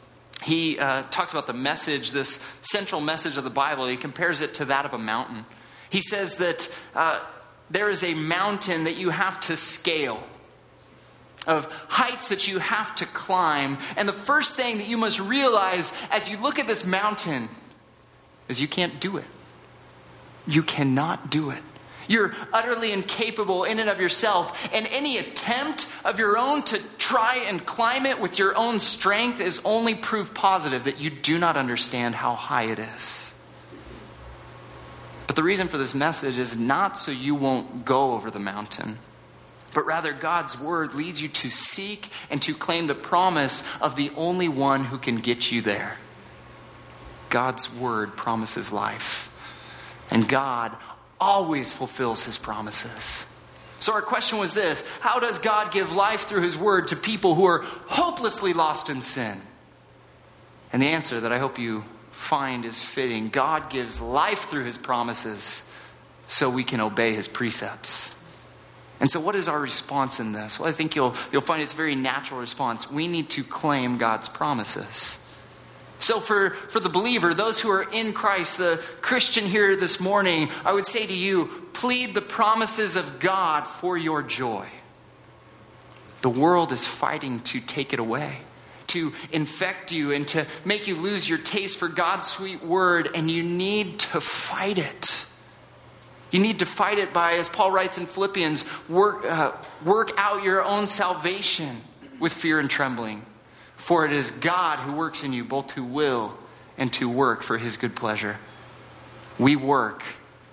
He 0.44 0.80
uh, 0.80 1.04
talks 1.12 1.34
about 1.34 1.48
the 1.48 1.54
message, 1.54 2.12
this 2.12 2.36
central 2.62 3.02
message 3.02 3.38
of 3.38 3.44
the 3.44 3.50
Bible. 3.50 3.88
He 3.88 3.98
compares 3.98 4.42
it 4.42 4.54
to 4.56 4.66
that 4.66 4.86
of 4.86 4.94
a 4.94 4.98
mountain. 4.98 5.46
He 5.90 6.02
says 6.02 6.38
that 6.38 6.74
uh, 6.96 7.24
there 7.70 7.90
is 7.90 8.04
a 8.04 8.14
mountain 8.14 8.86
that 8.86 8.96
you 8.96 9.10
have 9.10 9.40
to 9.42 9.58
scale, 9.58 10.24
of 11.48 11.66
heights 11.90 12.30
that 12.30 12.48
you 12.48 12.60
have 12.60 12.94
to 12.96 13.06
climb. 13.06 13.78
And 13.98 14.08
the 14.08 14.14
first 14.14 14.56
thing 14.56 14.78
that 14.78 14.88
you 14.88 14.98
must 14.98 15.20
realize 15.20 15.94
as 16.12 16.30
you 16.30 16.40
look 16.42 16.60
at 16.60 16.68
this 16.68 16.86
mountain 16.86 17.50
is 18.48 18.62
you 18.62 18.68
can't 18.68 19.00
do 19.00 19.18
it. 19.18 19.26
You 20.48 20.64
cannot 20.64 21.30
do 21.30 21.50
it. 21.50 21.64
You're 22.10 22.34
utterly 22.52 22.92
incapable 22.92 23.64
in 23.64 23.80
and 23.80 23.88
of 23.88 24.02
yourself. 24.02 24.68
And 24.74 24.88
any 24.88 25.20
attempt 25.20 25.90
of 26.04 26.18
your 26.18 26.38
own 26.38 26.64
to 26.64 26.82
try 26.98 27.46
and 27.48 27.64
climb 27.64 28.08
it 28.08 28.20
with 28.20 28.40
your 28.40 28.58
own 28.58 28.80
strength 28.80 29.40
is 29.40 29.62
only 29.64 29.94
proof 29.94 30.34
positive 30.34 30.86
that 30.86 31.00
you 31.00 31.12
do 31.12 31.38
not 31.38 31.56
understand 31.56 32.16
how 32.16 32.34
high 32.34 32.64
it 32.64 32.80
is. 32.80 33.34
But 35.28 35.36
the 35.36 35.44
reason 35.44 35.68
for 35.68 35.78
this 35.78 35.94
message 35.94 36.40
is 36.40 36.60
not 36.60 36.98
so 36.98 37.12
you 37.12 37.36
won't 37.36 37.86
go 37.86 38.14
over 38.14 38.32
the 38.32 38.40
mountain, 38.40 38.98
but 39.76 39.86
rather 39.86 40.12
God's 40.12 40.60
word 40.60 40.96
leads 40.96 41.22
you 41.22 41.30
to 41.30 41.50
seek 41.52 42.10
and 42.32 42.42
to 42.42 42.56
claim 42.56 42.88
the 42.88 42.96
promise 42.96 43.62
of 43.80 43.96
the 43.96 44.12
only 44.18 44.48
one 44.48 44.86
who 44.86 44.98
can 44.98 45.18
get 45.18 45.52
you 45.52 45.62
there. 45.62 45.98
God's 47.30 47.72
word 47.72 48.18
promises 48.18 48.72
life. 48.72 49.28
And 50.10 50.28
God 50.28 50.76
always 51.20 51.74
fulfills 51.74 52.26
his 52.26 52.38
promises. 52.38 53.26
So, 53.80 53.94
our 53.94 54.02
question 54.02 54.38
was 54.40 54.54
this 54.54 54.88
How 55.00 55.20
does 55.20 55.40
God 55.40 55.72
give 55.72 55.96
life 55.96 56.22
through 56.22 56.42
his 56.42 56.58
word 56.58 56.90
to 56.90 56.96
people 56.96 57.36
who 57.36 57.46
are 57.46 57.62
hopelessly 57.88 58.54
lost 58.54 58.90
in 58.90 59.02
sin? 59.02 59.40
And 60.72 60.82
the 60.82 60.88
answer 60.88 61.20
that 61.22 61.32
I 61.32 61.40
hope 61.40 61.58
you 61.58 61.86
find 62.12 62.66
is 62.66 62.84
fitting 62.84 63.30
God 63.30 63.70
gives 63.70 64.02
life 64.02 64.50
through 64.50 64.66
his 64.66 64.78
promises 64.78 65.72
so 66.28 66.50
we 66.50 66.64
can 66.64 66.80
obey 66.80 67.14
his 67.16 67.28
precepts. 67.28 68.16
And 69.00 69.10
so, 69.10 69.20
what 69.20 69.36
is 69.36 69.48
our 69.48 69.60
response 69.60 70.20
in 70.20 70.34
this? 70.34 70.60
Well, 70.60 70.68
I 70.68 70.74
think 70.74 70.96
you'll, 70.96 71.16
you'll 71.32 71.42
find 71.42 71.62
it's 71.62 71.74
a 71.74 71.78
very 71.78 71.96
natural 71.96 72.40
response. 72.42 72.92
We 72.92 73.08
need 73.08 73.30
to 73.32 73.44
claim 73.44 73.98
God's 73.98 74.28
promises. 74.28 75.26
So, 76.00 76.22
for, 76.22 76.52
for 76.52 76.80
the 76.80 76.90
believer, 76.90 77.34
those 77.34 77.60
who 77.60 77.70
are 77.70 77.84
in 77.84 78.14
Christ, 78.14 78.58
the 78.58 78.82
Christian 79.02 79.44
here 79.44 79.76
this 79.76 80.00
morning, 80.00 80.50
I 80.64 80.72
would 80.72 80.86
say 80.86 81.06
to 81.06 81.14
you, 81.14 81.48
plead 81.74 82.16
the 82.16 82.22
promises 82.22 82.96
of 82.96 83.20
God 83.20 83.68
for 83.68 83.98
your 83.98 84.24
joy. 84.24 84.66
The 86.22 86.30
world 86.30 86.72
is 86.72 86.88
fighting 86.88 87.42
to 87.42 87.60
take 87.60 87.92
it 87.92 88.00
away, 88.00 88.38
to 88.88 89.12
infect 89.34 89.92
you, 89.92 90.14
and 90.14 90.26
to 90.30 90.46
make 90.64 90.88
you 90.88 90.96
lose 90.96 91.28
your 91.28 91.38
taste 91.38 91.78
for 91.78 91.90
God's 91.90 92.28
sweet 92.28 92.64
word, 92.64 93.10
and 93.14 93.30
you 93.30 93.44
need 93.44 94.00
to 94.00 94.22
fight 94.22 94.78
it. 94.78 95.26
You 96.32 96.40
need 96.40 96.60
to 96.60 96.66
fight 96.66 96.98
it 96.98 97.12
by, 97.12 97.34
as 97.34 97.50
Paul 97.50 97.72
writes 97.72 97.98
in 97.98 98.06
Philippians, 98.06 98.64
work, 98.88 99.26
uh, 99.26 99.52
work 99.84 100.12
out 100.16 100.44
your 100.44 100.64
own 100.64 100.88
salvation 100.88 101.82
with 102.20 102.34
fear 102.34 102.58
and 102.58 102.70
trembling. 102.70 103.26
For 103.80 104.06
it 104.06 104.12
is 104.12 104.30
God 104.30 104.80
who 104.80 104.92
works 104.92 105.24
in 105.24 105.32
you 105.32 105.46
both 105.46 105.68
to 105.68 105.84
will 105.84 106.38
and 106.78 106.94
to 106.94 107.10
work 107.10 107.42
for 107.42 107.58
his 107.58 107.78
good 107.78 107.96
pleasure. 107.96 108.38
We 109.40 109.56
work 109.56 110.04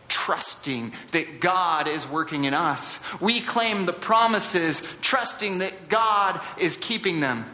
trusting 0.07 0.93
that 1.11 1.41
God 1.41 1.89
is 1.89 2.09
working 2.09 2.45
in 2.45 2.55
us. 2.55 3.21
We 3.21 3.41
claim 3.41 3.85
the 3.85 3.93
promises, 3.93 4.81
trusting 5.03 5.59
that 5.59 5.89
God 5.89 6.41
is 6.57 6.77
keeping 6.77 7.19
them. 7.19 7.45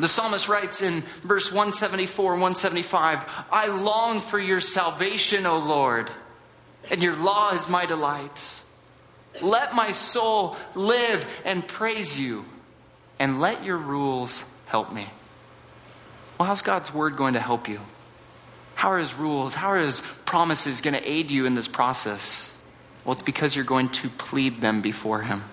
The 0.00 0.08
psalmist 0.08 0.48
writes 0.48 0.82
in 0.82 1.02
verse 1.22 1.52
174 1.52 2.32
and 2.32 2.42
175 2.42 3.24
I 3.50 3.68
long 3.68 4.18
for 4.18 4.40
your 4.40 4.60
salvation, 4.60 5.46
O 5.46 5.58
Lord, 5.58 6.10
and 6.90 7.00
your 7.00 7.16
law 7.16 7.52
is 7.52 7.68
my 7.68 7.86
delight. 7.86 8.60
Let 9.40 9.72
my 9.72 9.92
soul 9.92 10.56
live 10.74 11.24
and 11.44 11.66
praise 11.66 12.18
you, 12.18 12.44
and 13.20 13.40
let 13.40 13.64
your 13.64 13.78
rules 13.78 14.52
help 14.66 14.92
me. 14.92 15.06
Well, 16.38 16.46
how's 16.46 16.62
God's 16.62 16.92
word 16.92 17.16
going 17.16 17.34
to 17.34 17.40
help 17.40 17.68
you? 17.68 17.80
How 18.74 18.90
are 18.90 18.98
his 18.98 19.14
rules, 19.14 19.54
how 19.54 19.68
are 19.68 19.78
his 19.78 20.02
promises 20.26 20.82
going 20.82 20.94
to 20.94 21.10
aid 21.10 21.30
you 21.30 21.46
in 21.46 21.54
this 21.54 21.68
process? 21.68 22.52
Well, 23.04 23.12
it's 23.12 23.22
because 23.22 23.56
you're 23.56 23.64
going 23.64 23.88
to 23.88 24.08
plead 24.08 24.58
them 24.58 24.82
before 24.82 25.22
him. 25.22 25.44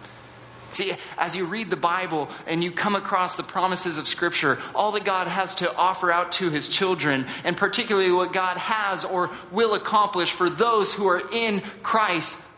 See, 0.74 0.94
as 1.20 1.36
you 1.36 1.46
read 1.46 1.70
the 1.70 1.76
Bible 1.76 2.30
and 2.48 2.64
you 2.64 2.72
come 2.72 2.96
across 2.96 3.36
the 3.36 3.44
promises 3.44 4.00
of 4.00 4.08
Scripture, 4.08 4.58
all 4.74 4.92
that 4.94 5.06
God 5.06 5.28
has 5.28 5.56
to 5.56 5.74
offer 5.76 6.12
out 6.12 6.32
to 6.34 6.50
His 6.50 6.68
children, 6.68 7.28
and 7.44 7.56
particularly 7.56 8.12
what 8.12 8.34
God 8.34 8.58
has 8.58 9.06
or 9.06 9.30
will 9.52 9.76
accomplish 9.76 10.32
for 10.32 10.50
those 10.50 10.92
who 10.94 11.08
are 11.08 11.22
in 11.32 11.62
Christ, 11.84 12.50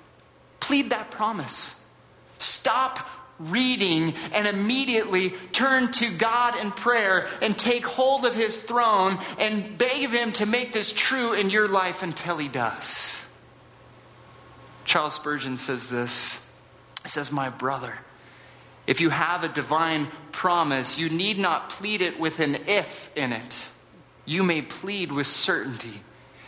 plead 0.61 0.91
that 0.91 1.11
promise. 1.11 1.85
Stop 2.39 3.05
reading 3.39 4.13
and 4.33 4.47
immediately 4.47 5.31
turn 5.51 5.91
to 5.93 6.09
God 6.11 6.55
in 6.55 6.71
prayer 6.71 7.27
and 7.41 7.57
take 7.57 7.85
hold 7.85 8.25
of 8.25 8.35
His 8.35 8.61
throne 8.61 9.19
and 9.37 9.77
beg 9.77 10.03
of 10.03 10.11
Him 10.11 10.31
to 10.33 10.45
make 10.45 10.73
this 10.73 10.93
true 10.93 11.33
in 11.33 11.49
your 11.49 11.67
life 11.67 12.03
until 12.03 12.37
He 12.37 12.47
does. 12.47 13.29
Charles 14.85 15.15
Spurgeon 15.15 15.57
says 15.57 15.89
this. 15.89 16.41
He 17.03 17.09
says, 17.09 17.31
My 17.31 17.49
brother, 17.49 17.93
if 18.87 19.01
you 19.01 19.09
have 19.09 19.43
a 19.43 19.49
divine 19.49 20.07
promise, 20.31 20.97
you 20.97 21.09
need 21.09 21.39
not 21.39 21.69
plead 21.69 22.01
it 22.01 22.19
with 22.19 22.39
an 22.39 22.55
if 22.67 23.15
in 23.17 23.33
it. 23.33 23.69
You 24.25 24.43
may 24.43 24.61
plead 24.61 25.11
with 25.11 25.27
certainty. 25.27 26.01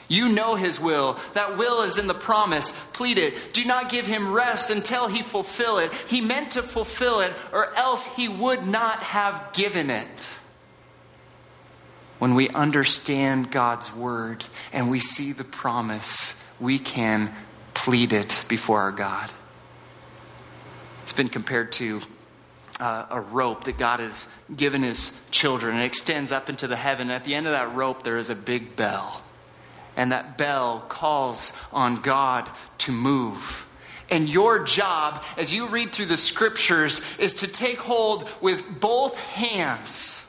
You 0.08 0.30
know 0.30 0.56
his 0.56 0.80
will. 0.80 1.20
That 1.34 1.58
will 1.58 1.82
is 1.82 1.98
in 1.98 2.08
the 2.08 2.14
promise. 2.14 2.90
Plead 2.92 3.18
it. 3.18 3.54
Do 3.54 3.66
not 3.66 3.90
give 3.90 4.08
him 4.08 4.32
rest 4.32 4.70
until 4.70 5.08
he 5.08 5.22
fulfill 5.22 5.80
it. 5.80 5.94
He 5.94 6.22
meant 6.22 6.52
to 6.52 6.64
fulfill 6.64 7.20
it, 7.20 7.34
or 7.52 7.76
else 7.76 8.16
he 8.16 8.28
would 8.28 8.66
not 8.66 9.04
have 9.04 9.52
given 9.54 9.90
it. 9.90 10.40
When 12.20 12.36
we 12.36 12.50
understand 12.50 13.52
God's 13.52 13.94
word 13.94 14.46
and 14.74 14.90
we 14.90 15.00
see 15.00 15.34
the 15.34 15.44
promise, 15.44 16.44
we 16.60 16.80
can 16.80 17.32
plead 17.74 18.12
it 18.14 18.44
before 18.48 18.80
our 18.80 18.92
God. 18.92 19.30
It's 21.04 21.14
been 21.14 21.28
compared 21.28 21.72
to 21.74 22.02
uh, 22.80 23.06
a 23.10 23.22
rope 23.22 23.66
that 23.66 23.78
God 23.78 24.00
has 24.00 24.32
given 24.56 24.84
his 24.84 25.20
children. 25.32 25.78
It 25.78 25.86
extends 25.86 26.32
up 26.32 26.50
into 26.50 26.68
the 26.68 26.76
heaven. 26.76 27.12
At 27.12 27.24
the 27.24 27.36
end 27.36 27.46
of 27.46 27.52
that 27.52 27.76
rope, 27.76 28.04
there 28.04 28.18
is 28.18 28.30
a 28.30 28.36
big 28.36 28.76
bell. 28.76 29.24
And 29.98 30.14
that 30.14 30.38
bell 30.38 30.86
calls 30.88 31.52
on 31.74 31.96
God 31.98 32.50
to 32.80 32.94
move. 32.94 33.68
And 34.10 34.30
your 34.30 34.64
job, 34.64 35.22
as 35.36 35.54
you 35.54 35.68
read 35.68 35.92
through 35.92 36.06
the 36.06 36.16
scriptures, 36.16 37.02
is 37.20 37.34
to 37.36 37.48
take 37.48 37.80
hold 37.80 38.30
with 38.40 38.80
both 38.80 39.20
hands 39.20 40.24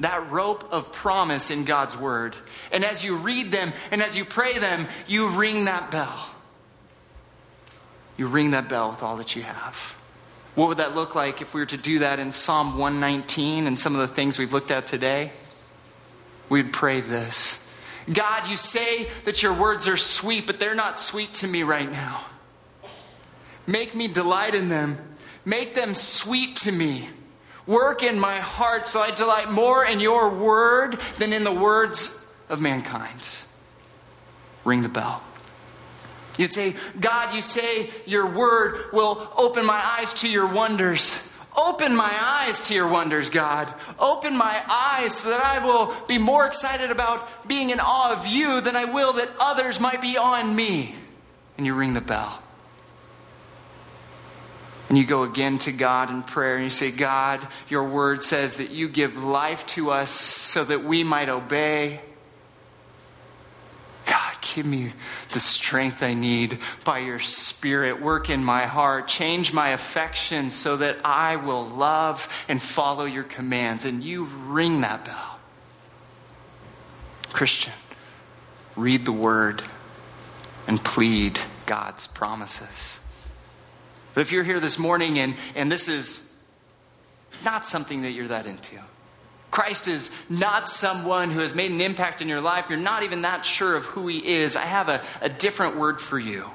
that 0.00 0.30
rope 0.30 0.66
of 0.72 0.92
promise 0.92 1.50
in 1.50 1.64
God's 1.64 1.96
word. 1.96 2.34
And 2.72 2.84
as 2.84 3.04
you 3.04 3.16
read 3.16 3.52
them 3.52 3.72
and 3.90 4.02
as 4.02 4.16
you 4.16 4.24
pray 4.24 4.58
them, 4.58 4.88
you 5.06 5.28
ring 5.28 5.66
that 5.66 5.90
bell. 5.90 6.30
You 8.16 8.26
ring 8.26 8.50
that 8.50 8.68
bell 8.68 8.90
with 8.90 9.02
all 9.02 9.16
that 9.16 9.36
you 9.36 9.42
have. 9.42 9.96
What 10.54 10.68
would 10.68 10.78
that 10.78 10.94
look 10.94 11.14
like 11.14 11.40
if 11.40 11.54
we 11.54 11.60
were 11.60 11.66
to 11.66 11.76
do 11.76 12.00
that 12.00 12.18
in 12.18 12.32
Psalm 12.32 12.78
119 12.78 13.66
and 13.66 13.78
some 13.78 13.94
of 13.94 14.00
the 14.00 14.08
things 14.08 14.38
we've 14.38 14.52
looked 14.52 14.70
at 14.70 14.86
today? 14.86 15.32
We'd 16.48 16.72
pray 16.72 17.00
this 17.00 17.59
God, 18.12 18.48
you 18.48 18.56
say 18.56 19.08
that 19.24 19.42
your 19.42 19.52
words 19.52 19.86
are 19.88 19.96
sweet, 19.96 20.46
but 20.46 20.58
they're 20.58 20.74
not 20.74 20.98
sweet 20.98 21.34
to 21.34 21.48
me 21.48 21.62
right 21.62 21.90
now. 21.90 22.24
Make 23.66 23.94
me 23.94 24.08
delight 24.08 24.54
in 24.54 24.68
them, 24.68 24.96
make 25.44 25.74
them 25.74 25.94
sweet 25.94 26.56
to 26.56 26.72
me. 26.72 27.08
Work 27.66 28.02
in 28.02 28.18
my 28.18 28.40
heart 28.40 28.86
so 28.86 29.00
I 29.00 29.10
delight 29.12 29.50
more 29.50 29.84
in 29.84 30.00
your 30.00 30.30
word 30.30 30.94
than 31.18 31.32
in 31.32 31.44
the 31.44 31.52
words 31.52 32.32
of 32.48 32.60
mankind. 32.60 33.22
Ring 34.64 34.82
the 34.82 34.88
bell. 34.88 35.22
You'd 36.36 36.52
say, 36.52 36.74
God, 36.98 37.34
you 37.34 37.42
say 37.42 37.90
your 38.06 38.26
word 38.26 38.78
will 38.92 39.30
open 39.36 39.66
my 39.66 39.80
eyes 39.98 40.14
to 40.14 40.28
your 40.28 40.46
wonders. 40.46 41.29
Open 41.66 41.94
my 41.94 42.12
eyes 42.20 42.62
to 42.62 42.74
your 42.74 42.88
wonders, 42.88 43.28
God. 43.28 43.72
Open 43.98 44.36
my 44.36 44.62
eyes 44.68 45.14
so 45.14 45.30
that 45.30 45.44
I 45.44 45.64
will 45.64 45.94
be 46.08 46.18
more 46.18 46.46
excited 46.46 46.90
about 46.90 47.46
being 47.48 47.70
in 47.70 47.80
awe 47.80 48.12
of 48.12 48.26
you 48.26 48.60
than 48.60 48.76
I 48.76 48.86
will 48.86 49.12
that 49.14 49.30
others 49.38 49.80
might 49.80 50.00
be 50.00 50.16
on 50.16 50.54
me. 50.54 50.94
And 51.56 51.66
you 51.66 51.74
ring 51.74 51.94
the 51.94 52.00
bell. 52.00 52.42
And 54.88 54.98
you 54.98 55.04
go 55.04 55.22
again 55.22 55.58
to 55.58 55.72
God 55.72 56.10
in 56.10 56.22
prayer 56.22 56.56
and 56.56 56.64
you 56.64 56.70
say, 56.70 56.90
God, 56.90 57.46
your 57.68 57.84
word 57.84 58.22
says 58.22 58.56
that 58.56 58.70
you 58.70 58.88
give 58.88 59.22
life 59.22 59.66
to 59.68 59.90
us 59.90 60.10
so 60.10 60.64
that 60.64 60.82
we 60.82 61.04
might 61.04 61.28
obey. 61.28 62.00
Give 64.40 64.66
me 64.66 64.92
the 65.32 65.40
strength 65.40 66.02
I 66.02 66.14
need 66.14 66.58
by 66.84 66.98
your 66.98 67.18
Spirit. 67.18 68.00
Work 68.00 68.30
in 68.30 68.44
my 68.44 68.66
heart. 68.66 69.08
Change 69.08 69.52
my 69.52 69.70
affection 69.70 70.50
so 70.50 70.76
that 70.78 70.98
I 71.04 71.36
will 71.36 71.66
love 71.66 72.28
and 72.48 72.60
follow 72.60 73.04
your 73.04 73.24
commands. 73.24 73.84
And 73.84 74.02
you 74.02 74.24
ring 74.24 74.80
that 74.80 75.04
bell. 75.04 75.38
Christian, 77.32 77.72
read 78.76 79.04
the 79.04 79.12
word 79.12 79.62
and 80.66 80.82
plead 80.82 81.40
God's 81.66 82.06
promises. 82.06 83.00
But 84.14 84.22
if 84.22 84.32
you're 84.32 84.44
here 84.44 84.60
this 84.60 84.78
morning 84.78 85.18
and, 85.18 85.36
and 85.54 85.70
this 85.70 85.88
is 85.88 86.42
not 87.44 87.66
something 87.66 88.02
that 88.02 88.10
you're 88.10 88.28
that 88.28 88.46
into, 88.46 88.76
Christ 89.60 89.88
is 89.88 90.10
not 90.30 90.70
someone 90.70 91.30
who 91.30 91.40
has 91.40 91.54
made 91.54 91.70
an 91.70 91.82
impact 91.82 92.22
in 92.22 92.28
your 92.28 92.40
life. 92.40 92.70
You're 92.70 92.78
not 92.78 93.02
even 93.02 93.20
that 93.22 93.44
sure 93.44 93.76
of 93.76 93.84
who 93.84 94.08
he 94.08 94.26
is. 94.26 94.56
I 94.56 94.64
have 94.64 94.88
a, 94.88 95.02
a 95.20 95.28
different 95.28 95.76
word 95.76 96.00
for 96.00 96.18
you. 96.18 96.46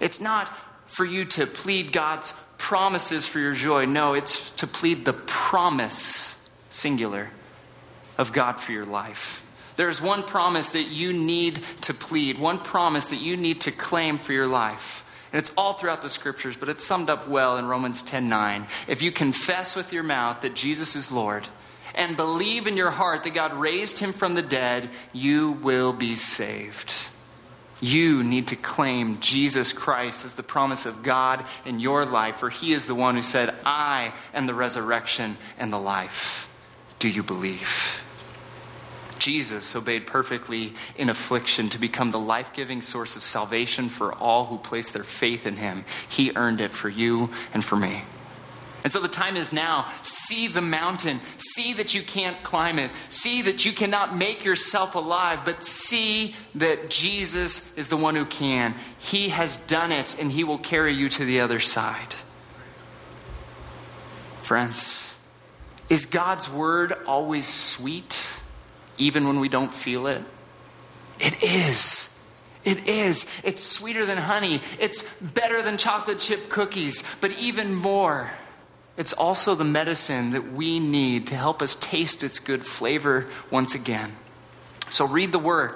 It's 0.00 0.20
not 0.20 0.48
for 0.86 1.04
you 1.04 1.24
to 1.24 1.46
plead 1.46 1.92
God's 1.92 2.32
promises 2.58 3.28
for 3.28 3.38
your 3.38 3.54
joy. 3.54 3.84
No, 3.84 4.14
it's 4.14 4.50
to 4.56 4.66
plead 4.66 5.04
the 5.04 5.12
promise, 5.12 6.50
singular, 6.68 7.30
of 8.18 8.32
God 8.32 8.58
for 8.58 8.72
your 8.72 8.86
life. 8.86 9.46
There's 9.76 10.02
one 10.02 10.24
promise 10.24 10.66
that 10.70 10.88
you 10.88 11.12
need 11.12 11.62
to 11.82 11.94
plead, 11.94 12.40
one 12.40 12.58
promise 12.58 13.04
that 13.04 13.20
you 13.20 13.36
need 13.36 13.60
to 13.60 13.70
claim 13.70 14.16
for 14.16 14.32
your 14.32 14.48
life. 14.48 15.04
And 15.32 15.38
it's 15.38 15.52
all 15.56 15.74
throughout 15.74 16.02
the 16.02 16.08
scriptures, 16.08 16.56
but 16.56 16.68
it's 16.68 16.84
summed 16.84 17.08
up 17.08 17.28
well 17.28 17.56
in 17.56 17.66
Romans 17.66 18.02
10:9. 18.02 18.66
If 18.88 19.00
you 19.00 19.12
confess 19.12 19.76
with 19.76 19.92
your 19.92 20.02
mouth 20.02 20.40
that 20.40 20.56
Jesus 20.56 20.96
is 20.96 21.12
Lord, 21.12 21.46
and 21.96 22.16
believe 22.16 22.66
in 22.66 22.76
your 22.76 22.90
heart 22.90 23.24
that 23.24 23.34
God 23.34 23.54
raised 23.54 23.98
him 23.98 24.12
from 24.12 24.34
the 24.34 24.42
dead, 24.42 24.90
you 25.12 25.52
will 25.52 25.92
be 25.92 26.14
saved. 26.14 27.08
You 27.80 28.22
need 28.22 28.48
to 28.48 28.56
claim 28.56 29.20
Jesus 29.20 29.72
Christ 29.72 30.24
as 30.24 30.34
the 30.34 30.42
promise 30.42 30.86
of 30.86 31.02
God 31.02 31.44
in 31.64 31.80
your 31.80 32.04
life, 32.04 32.36
for 32.36 32.48
he 32.48 32.72
is 32.72 32.86
the 32.86 32.94
one 32.94 33.16
who 33.16 33.22
said, 33.22 33.54
I 33.64 34.14
am 34.32 34.46
the 34.46 34.54
resurrection 34.54 35.36
and 35.58 35.72
the 35.72 35.78
life. 35.78 36.48
Do 36.98 37.08
you 37.08 37.22
believe? 37.22 38.02
Jesus 39.18 39.74
obeyed 39.74 40.06
perfectly 40.06 40.72
in 40.96 41.08
affliction 41.08 41.68
to 41.70 41.78
become 41.78 42.10
the 42.10 42.18
life 42.18 42.52
giving 42.52 42.80
source 42.80 43.16
of 43.16 43.22
salvation 43.22 43.88
for 43.88 44.14
all 44.14 44.46
who 44.46 44.58
place 44.58 44.90
their 44.90 45.04
faith 45.04 45.46
in 45.46 45.56
him. 45.56 45.84
He 46.08 46.32
earned 46.36 46.60
it 46.60 46.70
for 46.70 46.88
you 46.88 47.30
and 47.52 47.64
for 47.64 47.76
me. 47.76 48.02
And 48.86 48.92
so 48.92 49.00
the 49.00 49.08
time 49.08 49.36
is 49.36 49.52
now. 49.52 49.90
See 50.02 50.46
the 50.46 50.60
mountain. 50.60 51.18
See 51.38 51.72
that 51.72 51.92
you 51.92 52.02
can't 52.02 52.40
climb 52.44 52.78
it. 52.78 52.92
See 53.08 53.42
that 53.42 53.64
you 53.64 53.72
cannot 53.72 54.16
make 54.16 54.44
yourself 54.44 54.94
alive, 54.94 55.40
but 55.44 55.64
see 55.64 56.36
that 56.54 56.88
Jesus 56.88 57.76
is 57.76 57.88
the 57.88 57.96
one 57.96 58.14
who 58.14 58.24
can. 58.24 58.76
He 58.96 59.30
has 59.30 59.56
done 59.56 59.90
it, 59.90 60.20
and 60.20 60.30
He 60.30 60.44
will 60.44 60.58
carry 60.58 60.94
you 60.94 61.08
to 61.08 61.24
the 61.24 61.40
other 61.40 61.58
side. 61.58 62.14
Friends, 64.44 65.18
is 65.88 66.06
God's 66.06 66.48
word 66.48 66.92
always 67.08 67.48
sweet, 67.48 68.38
even 68.98 69.26
when 69.26 69.40
we 69.40 69.48
don't 69.48 69.74
feel 69.74 70.06
it? 70.06 70.22
It 71.18 71.42
is. 71.42 72.16
It 72.64 72.86
is. 72.86 73.26
It's 73.42 73.64
sweeter 73.64 74.06
than 74.06 74.18
honey. 74.18 74.60
It's 74.78 75.20
better 75.20 75.60
than 75.60 75.76
chocolate 75.76 76.20
chip 76.20 76.48
cookies, 76.48 77.02
but 77.20 77.32
even 77.32 77.74
more. 77.74 78.30
It's 78.96 79.12
also 79.12 79.54
the 79.54 79.64
medicine 79.64 80.30
that 80.30 80.52
we 80.52 80.78
need 80.78 81.26
to 81.28 81.36
help 81.36 81.60
us 81.60 81.74
taste 81.74 82.24
its 82.24 82.38
good 82.38 82.64
flavor 82.64 83.26
once 83.50 83.74
again. 83.74 84.12
So 84.88 85.06
read 85.06 85.32
the 85.32 85.38
word 85.38 85.74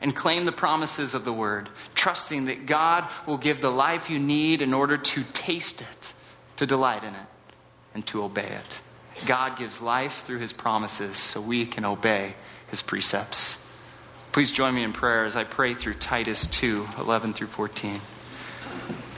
and 0.00 0.14
claim 0.14 0.44
the 0.44 0.52
promises 0.52 1.14
of 1.14 1.24
the 1.24 1.32
word, 1.32 1.68
trusting 1.94 2.46
that 2.46 2.66
God 2.66 3.08
will 3.26 3.38
give 3.38 3.60
the 3.60 3.70
life 3.70 4.10
you 4.10 4.18
need 4.18 4.62
in 4.62 4.74
order 4.74 4.96
to 4.96 5.24
taste 5.32 5.80
it, 5.80 6.12
to 6.56 6.66
delight 6.66 7.02
in 7.02 7.14
it, 7.14 7.26
and 7.94 8.06
to 8.08 8.22
obey 8.22 8.48
it. 8.48 8.80
God 9.26 9.56
gives 9.56 9.80
life 9.80 10.24
through 10.24 10.38
his 10.38 10.52
promises 10.52 11.16
so 11.16 11.40
we 11.40 11.66
can 11.66 11.84
obey 11.84 12.34
his 12.68 12.82
precepts. 12.82 13.66
Please 14.32 14.52
join 14.52 14.74
me 14.74 14.82
in 14.82 14.92
prayer 14.92 15.24
as 15.24 15.36
I 15.36 15.44
pray 15.44 15.72
through 15.72 15.94
Titus 15.94 16.46
2 16.46 16.86
11 16.98 17.32
through 17.32 17.46
14. 17.46 18.00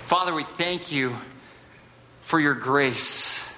Father, 0.06 0.32
we 0.32 0.44
thank 0.44 0.92
you 0.92 1.16
for 2.28 2.38
your 2.38 2.52
grace, 2.52 3.50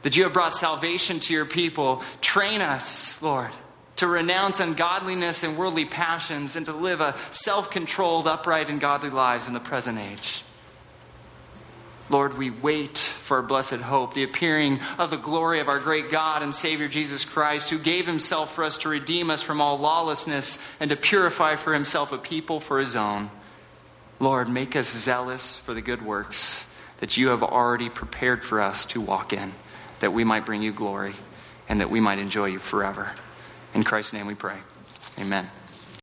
that 0.00 0.16
you 0.16 0.22
have 0.22 0.32
brought 0.32 0.56
salvation 0.56 1.20
to 1.20 1.34
your 1.34 1.44
people. 1.44 2.02
Train 2.22 2.62
us, 2.62 3.20
Lord, 3.20 3.50
to 3.96 4.06
renounce 4.06 4.60
ungodliness 4.60 5.42
and 5.42 5.58
worldly 5.58 5.84
passions 5.84 6.56
and 6.56 6.64
to 6.64 6.72
live 6.72 7.02
a 7.02 7.14
self 7.28 7.70
controlled, 7.70 8.26
upright, 8.26 8.70
and 8.70 8.80
godly 8.80 9.10
lives 9.10 9.46
in 9.46 9.52
the 9.52 9.60
present 9.60 9.98
age. 9.98 10.42
Lord, 12.08 12.38
we 12.38 12.48
wait 12.48 12.96
for 12.96 13.36
our 13.36 13.42
blessed 13.42 13.82
hope, 13.82 14.14
the 14.14 14.22
appearing 14.22 14.80
of 14.98 15.10
the 15.10 15.18
glory 15.18 15.60
of 15.60 15.68
our 15.68 15.78
great 15.78 16.10
God 16.10 16.42
and 16.42 16.54
Savior 16.54 16.88
Jesus 16.88 17.26
Christ, 17.26 17.68
who 17.68 17.78
gave 17.78 18.06
himself 18.06 18.54
for 18.54 18.64
us 18.64 18.78
to 18.78 18.88
redeem 18.88 19.28
us 19.28 19.42
from 19.42 19.60
all 19.60 19.76
lawlessness 19.76 20.66
and 20.80 20.88
to 20.88 20.96
purify 20.96 21.56
for 21.56 21.74
himself 21.74 22.10
a 22.10 22.16
people 22.16 22.58
for 22.58 22.78
his 22.78 22.96
own. 22.96 23.30
Lord, 24.18 24.48
make 24.48 24.76
us 24.76 24.88
zealous 24.90 25.58
for 25.58 25.74
the 25.74 25.82
good 25.82 26.00
works 26.00 26.70
that 26.98 27.16
you 27.16 27.28
have 27.28 27.42
already 27.42 27.88
prepared 27.88 28.44
for 28.44 28.60
us 28.60 28.86
to 28.86 29.00
walk 29.00 29.32
in, 29.32 29.52
that 30.00 30.12
we 30.12 30.24
might 30.24 30.46
bring 30.46 30.62
you 30.62 30.72
glory 30.72 31.14
and 31.68 31.80
that 31.80 31.90
we 31.90 32.00
might 32.00 32.18
enjoy 32.18 32.46
you 32.46 32.58
forever. 32.58 33.12
In 33.74 33.82
Christ's 33.82 34.12
name 34.12 34.26
we 34.26 34.34
pray. 34.34 34.56
Amen. 35.18 35.48